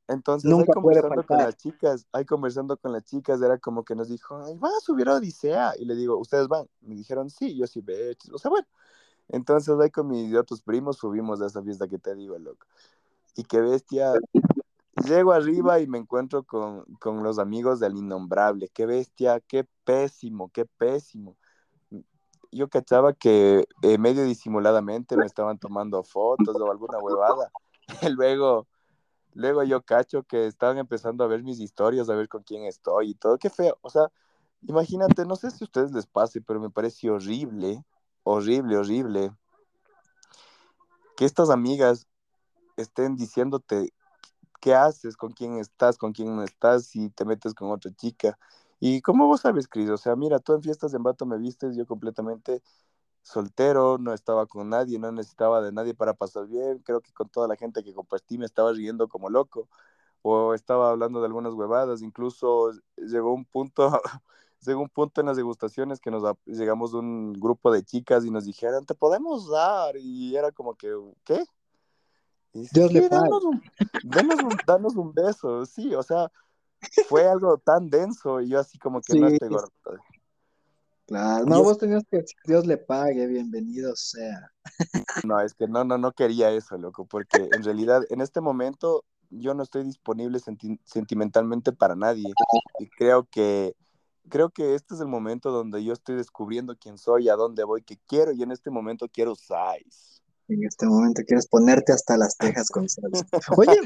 Entonces, 0.08 0.52
ahí 0.52 0.66
conversando 0.66 1.26
con 1.26 1.38
las 1.38 1.58
chicas, 1.58 2.08
ahí 2.12 2.26
conversando 2.26 2.78
con 2.78 2.92
las 2.94 3.04
chicas, 3.04 3.42
era 3.42 3.58
como 3.58 3.84
que 3.84 3.96
nos 3.96 4.10
dijo, 4.10 4.40
ay, 4.44 4.56
van 4.60 4.74
a 4.74 4.80
subir 4.80 5.10
a 5.10 5.16
Odisea. 5.16 5.74
Y 5.80 5.86
le 5.86 5.96
digo, 5.96 6.18
¿ustedes 6.18 6.48
van? 6.48 6.68
Me 6.82 6.94
dijeron, 6.94 7.32
sí, 7.32 7.58
yo 7.58 7.66
sí, 7.66 7.82
ve, 7.82 8.16
o 8.32 8.38
sea, 8.38 8.50
bueno. 8.52 8.68
Entonces, 9.30 9.78
ahí 9.80 9.90
con 9.90 10.08
mis 10.08 10.34
otros 10.36 10.62
primos 10.62 10.98
subimos 10.98 11.42
a 11.42 11.48
esa 11.48 11.62
fiesta 11.62 11.88
que 11.88 11.98
te 11.98 12.16
digo, 12.16 12.38
loco. 12.38 12.66
Y 13.36 13.44
qué 13.44 13.60
bestia. 13.62 14.14
Llego 15.06 15.34
arriba 15.34 15.80
y 15.80 15.88
me 15.88 15.98
encuentro 15.98 16.44
con, 16.44 16.86
con 17.00 17.22
los 17.24 17.38
amigos 17.38 17.80
del 17.80 17.98
innombrable. 17.98 18.70
Qué 18.70 18.86
bestia, 18.86 19.42
qué 19.42 19.68
pésimo, 19.84 20.50
qué 20.54 20.66
pésimo. 20.66 21.36
Yo 22.52 22.70
cachaba 22.70 23.12
que 23.14 23.66
eh, 23.82 23.98
medio 23.98 24.24
disimuladamente 24.24 25.18
me 25.18 25.26
estaban 25.26 25.58
tomando 25.58 26.04
fotos 26.04 26.56
o 26.56 26.72
alguna 26.72 27.00
huevada. 27.00 27.52
Luego 28.16 28.68
Luego 29.36 29.64
yo 29.64 29.82
cacho 29.82 30.24
que 30.24 30.48
estaban 30.48 30.78
empezando 30.78 31.24
a 31.24 31.28
ver 31.28 31.44
mis 31.44 31.60
historias, 31.60 32.10
a 32.10 32.16
ver 32.16 32.30
con 32.30 32.42
quién 32.44 32.64
estoy 32.64 33.10
y 33.12 33.16
todo. 33.16 33.38
Qué 33.38 33.50
feo. 33.50 33.78
O 33.82 33.90
sea, 33.90 34.10
imagínate, 34.62 35.26
no 35.26 35.36
sé 35.36 35.52
si 35.52 35.66
a 35.66 35.68
ustedes 35.68 35.92
les 35.92 36.08
pase, 36.08 36.40
pero 36.42 36.62
me 36.62 36.70
parece 36.70 37.10
horrible, 37.10 37.84
horrible, 38.26 38.78
horrible 38.78 39.32
que 41.16 41.26
estas 41.26 41.50
amigas 41.50 42.08
estén 42.76 43.16
diciéndote 43.16 43.94
qué 44.60 44.76
haces, 44.76 45.16
con 45.16 45.32
quién 45.32 45.60
estás, 45.60 45.98
con 45.98 46.12
quién 46.12 46.36
no 46.36 46.44
estás, 46.44 46.88
si 46.88 47.10
te 47.10 47.26
metes 47.26 47.54
con 47.54 47.72
otra 47.72 47.92
chica. 47.96 48.38
Y 48.80 49.02
cómo 49.02 49.28
vos 49.28 49.42
sabes, 49.42 49.68
Cris, 49.68 49.90
o 49.90 49.98
sea, 49.98 50.16
mira, 50.16 50.40
tú 50.40 50.54
en 50.54 50.62
fiestas 50.62 50.94
en 50.94 51.04
Bato 51.04 51.26
me 51.26 51.38
vistes, 51.38 51.76
yo 51.78 51.86
completamente 51.86 52.62
soltero, 53.22 53.98
no 53.98 54.14
estaba 54.14 54.46
con 54.46 54.70
nadie, 54.70 55.00
no 55.00 55.12
necesitaba 55.12 55.62
de 55.62 55.72
nadie 55.72 55.94
para 55.94 56.14
pasar 56.14 56.48
bien, 56.48 56.80
creo 56.80 57.02
que 57.02 57.14
con 57.14 57.30
toda 57.30 57.48
la 57.48 57.56
gente 57.56 57.84
que 57.84 57.94
compartí 57.94 58.38
me 58.38 58.46
estaba 58.46 58.74
riendo 58.74 59.08
como 59.08 59.30
loco, 59.30 59.70
o 60.22 60.54
estaba 60.54 60.90
hablando 60.90 61.22
de 61.22 61.28
algunas 61.28 61.54
huevadas, 61.54 62.02
incluso 62.02 62.72
llegó 62.98 63.34
un 63.34 63.46
punto, 63.46 64.02
llegó 64.66 64.82
un 64.82 64.90
punto 64.90 65.22
en 65.22 65.28
las 65.28 65.38
degustaciones 65.38 66.00
que 66.00 66.12
nos 66.12 66.24
llegamos 66.46 66.94
un 66.94 67.34
grupo 67.34 67.72
de 67.72 67.84
chicas 67.84 68.26
y 68.26 68.32
nos 68.32 68.46
dijeron, 68.46 68.86
te 68.86 68.96
podemos 68.96 69.50
dar, 69.50 69.96
y 69.98 70.36
era 70.36 70.52
como 70.52 70.76
que, 70.76 70.94
¿qué? 71.24 71.44
Y 72.54 72.68
Dios 72.72 72.92
le 72.92 73.10
danos 73.10 73.44
un, 73.44 73.62
danos, 74.66 74.96
un, 74.96 75.14
beso, 75.14 75.66
sí, 75.66 75.94
o 75.94 76.02
sea, 76.02 76.32
fue 77.10 77.28
algo 77.28 77.58
tan 77.58 77.90
denso 77.90 78.40
y 78.40 78.50
yo 78.50 78.60
así 78.60 78.78
como 78.78 79.02
que 79.02 79.20
no 79.20 79.28
estoy 79.28 79.50
gordo. 79.50 79.70
Claro, 81.08 81.46
no, 81.46 81.62
vos 81.62 81.78
tenías 81.78 82.04
que 82.10 82.18
decir 82.18 82.38
Dios 82.46 82.66
le 82.66 82.78
pague, 82.78 83.28
bienvenido 83.28 83.96
sea. 83.96 84.52
No, 85.24 85.40
es 85.40 85.54
que 85.54 85.68
no, 85.68 85.84
no, 85.84 85.98
no 85.98 86.14
quería 86.14 86.50
eso, 86.52 86.78
loco, 86.78 87.06
porque 87.06 87.48
en 87.52 87.64
realidad 87.64 88.04
en 88.10 88.22
este 88.22 88.42
momento 88.42 89.04
yo 89.30 89.54
no 89.54 89.64
estoy 89.64 89.84
disponible 89.84 90.40
sentimentalmente 90.40 91.72
para 91.72 91.96
nadie 91.96 92.32
y 92.80 92.90
creo 92.90 93.28
que 93.30 93.76
creo 94.30 94.50
que 94.50 94.76
este 94.76 94.96
es 94.96 95.02
el 95.02 95.08
momento 95.08 95.52
donde 95.52 95.84
yo 95.84 95.94
estoy 95.94 96.16
descubriendo 96.16 96.78
quién 96.78 96.98
soy, 96.98 97.30
a 97.30 97.36
dónde 97.36 97.64
voy, 97.64 97.84
qué 97.84 97.98
quiero 98.08 98.32
y 98.32 98.44
en 98.44 98.52
este 98.52 98.70
momento 98.70 99.08
quiero 99.12 99.36
size. 99.36 100.22
En 100.48 100.64
este 100.64 100.86
momento 100.86 101.24
quieres 101.26 101.48
ponerte 101.48 101.92
hasta 101.92 102.18
las 102.18 102.38
tejas 102.38 102.70
con 102.70 102.88
salsa. 102.88 103.26
Oye, 103.58 103.80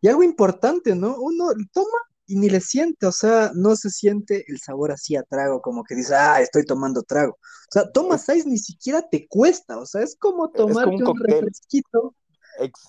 y 0.00 0.08
algo 0.08 0.22
importante, 0.22 0.94
¿no? 0.94 1.16
Uno 1.18 1.46
toma 1.72 1.98
y 2.26 2.36
ni 2.36 2.48
le 2.48 2.60
siente, 2.60 3.06
o 3.06 3.12
sea, 3.12 3.50
no 3.54 3.76
se 3.76 3.90
siente 3.90 4.44
el 4.48 4.58
sabor 4.58 4.92
así 4.92 5.16
a 5.16 5.22
trago, 5.22 5.60
como 5.60 5.84
que 5.84 5.94
dice, 5.94 6.14
ah, 6.14 6.40
estoy 6.40 6.64
tomando 6.64 7.02
trago. 7.02 7.32
O 7.32 7.72
sea, 7.72 7.90
toma 7.90 8.18
seis 8.18 8.46
ni 8.46 8.58
siquiera 8.58 9.02
te 9.08 9.26
cuesta, 9.26 9.78
o 9.78 9.86
sea, 9.86 10.02
es 10.02 10.16
como 10.16 10.50
tomarte 10.50 11.04
un, 11.04 11.18
refresquito. 11.18 12.14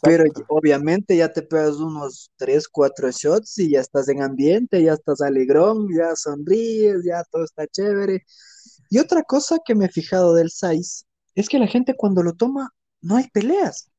Pero 0.01 0.25
obviamente 0.47 1.17
ya 1.17 1.31
te 1.31 1.41
pegas 1.41 1.77
unos 1.77 2.31
tres, 2.37 2.67
cuatro 2.67 3.09
shots 3.11 3.57
y 3.57 3.71
ya 3.71 3.81
estás 3.81 4.07
en 4.09 4.21
ambiente, 4.21 4.83
ya 4.83 4.93
estás 4.93 5.21
alegrón, 5.21 5.87
ya 5.95 6.15
sonríes, 6.15 7.03
ya 7.03 7.23
todo 7.31 7.43
está 7.43 7.67
chévere. 7.67 8.23
Y 8.89 8.99
otra 8.99 9.23
cosa 9.23 9.57
que 9.65 9.75
me 9.75 9.85
he 9.85 9.89
fijado 9.89 10.33
del 10.33 10.51
Sais 10.51 11.05
es 11.33 11.49
que 11.49 11.59
la 11.59 11.67
gente 11.67 11.95
cuando 11.95 12.23
lo 12.23 12.33
toma, 12.33 12.69
no 13.01 13.17
hay 13.17 13.27
peleas. 13.33 13.89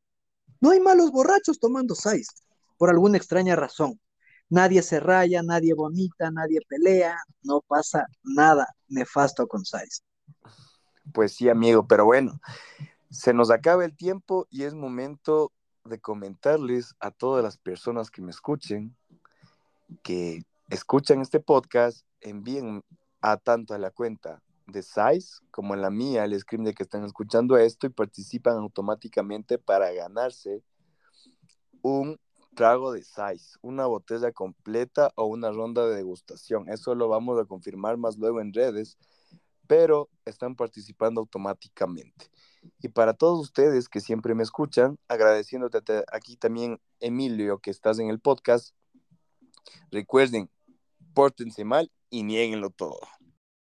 No 0.61 0.71
hay 0.71 0.81
malos 0.81 1.11
borrachos 1.11 1.59
tomando 1.59 1.95
Sais, 1.95 2.29
por 2.79 2.91
alguna 2.91 3.19
extraña 3.19 3.57
razón 3.57 4.01
nadie 4.49 4.83
se 4.83 5.01
raya, 5.01 5.43
nadie 5.43 5.75
vomita, 5.75 6.31
nadie 6.31 6.61
pelea, 6.69 7.17
no 7.43 7.61
pasa 7.67 8.07
nada 8.23 8.67
nefasto 8.89 9.47
con 9.47 9.65
Saiz. 9.65 10.03
Pues 11.13 11.35
sí, 11.35 11.49
amigo, 11.49 11.87
pero 11.87 12.05
bueno, 12.05 12.41
se 13.11 13.33
nos 13.33 13.51
acaba 13.51 13.85
el 13.85 13.97
tiempo 13.97 14.47
y 14.51 14.65
es 14.65 14.75
momento 14.75 15.53
de 15.88 16.01
comentarles 16.01 16.94
a 17.01 17.11
todas 17.11 17.42
las 17.42 17.57
personas 17.57 18.11
que 18.11 18.22
me 18.22 18.31
escuchen, 18.31 18.96
que 20.03 20.42
escuchan 20.68 21.20
este 21.20 21.40
podcast, 21.40 22.05
envíen 22.20 22.83
a 23.20 23.37
tanto 23.37 23.75
a 23.75 23.79
la 23.79 23.90
cuenta 23.90 24.42
de 24.66 24.83
Size 24.83 25.40
como 25.51 25.75
en 25.75 25.83
la 25.83 25.90
mía, 25.90 26.25
el 26.25 26.38
screen 26.38 26.64
de 26.64 26.75
que 26.75 26.83
están 26.83 27.05
escuchando 27.05 27.57
esto 27.57 27.87
y 27.87 27.90
participan 27.90 28.57
automáticamente 28.57 29.59
para 29.59 29.92
ganarse 29.92 30.62
un 31.83 32.18
trago 32.57 32.90
de 32.90 33.03
size, 33.03 33.59
una 33.62 33.87
botella 33.87 34.33
completa 34.33 35.12
o 35.14 35.27
una 35.27 35.53
ronda 35.53 35.87
de 35.87 35.94
degustación. 35.94 36.68
Eso 36.68 36.96
lo 36.96 37.07
vamos 37.07 37.38
a 37.38 37.44
confirmar 37.44 37.96
más 37.99 38.16
luego 38.16 38.40
en 38.40 38.53
redes, 38.53 38.99
pero 39.67 40.09
están 40.25 40.55
participando 40.55 41.21
automáticamente. 41.21 42.31
Y 42.81 42.89
para 42.89 43.15
todos 43.15 43.41
ustedes 43.41 43.89
que 43.89 44.01
siempre 44.01 44.35
me 44.35 44.43
escuchan, 44.43 44.99
agradeciéndote 45.09 46.05
aquí 46.13 46.37
también, 46.37 46.81
Emilio, 47.01 47.59
que 47.59 47.71
estás 47.71 47.99
en 47.99 48.09
el 48.09 48.21
podcast, 48.21 48.75
recuerden, 49.91 50.51
pórtense 51.15 51.65
mal 51.65 51.91
y 52.11 52.23
nieguenlo 52.23 52.71
todo. 52.71 52.99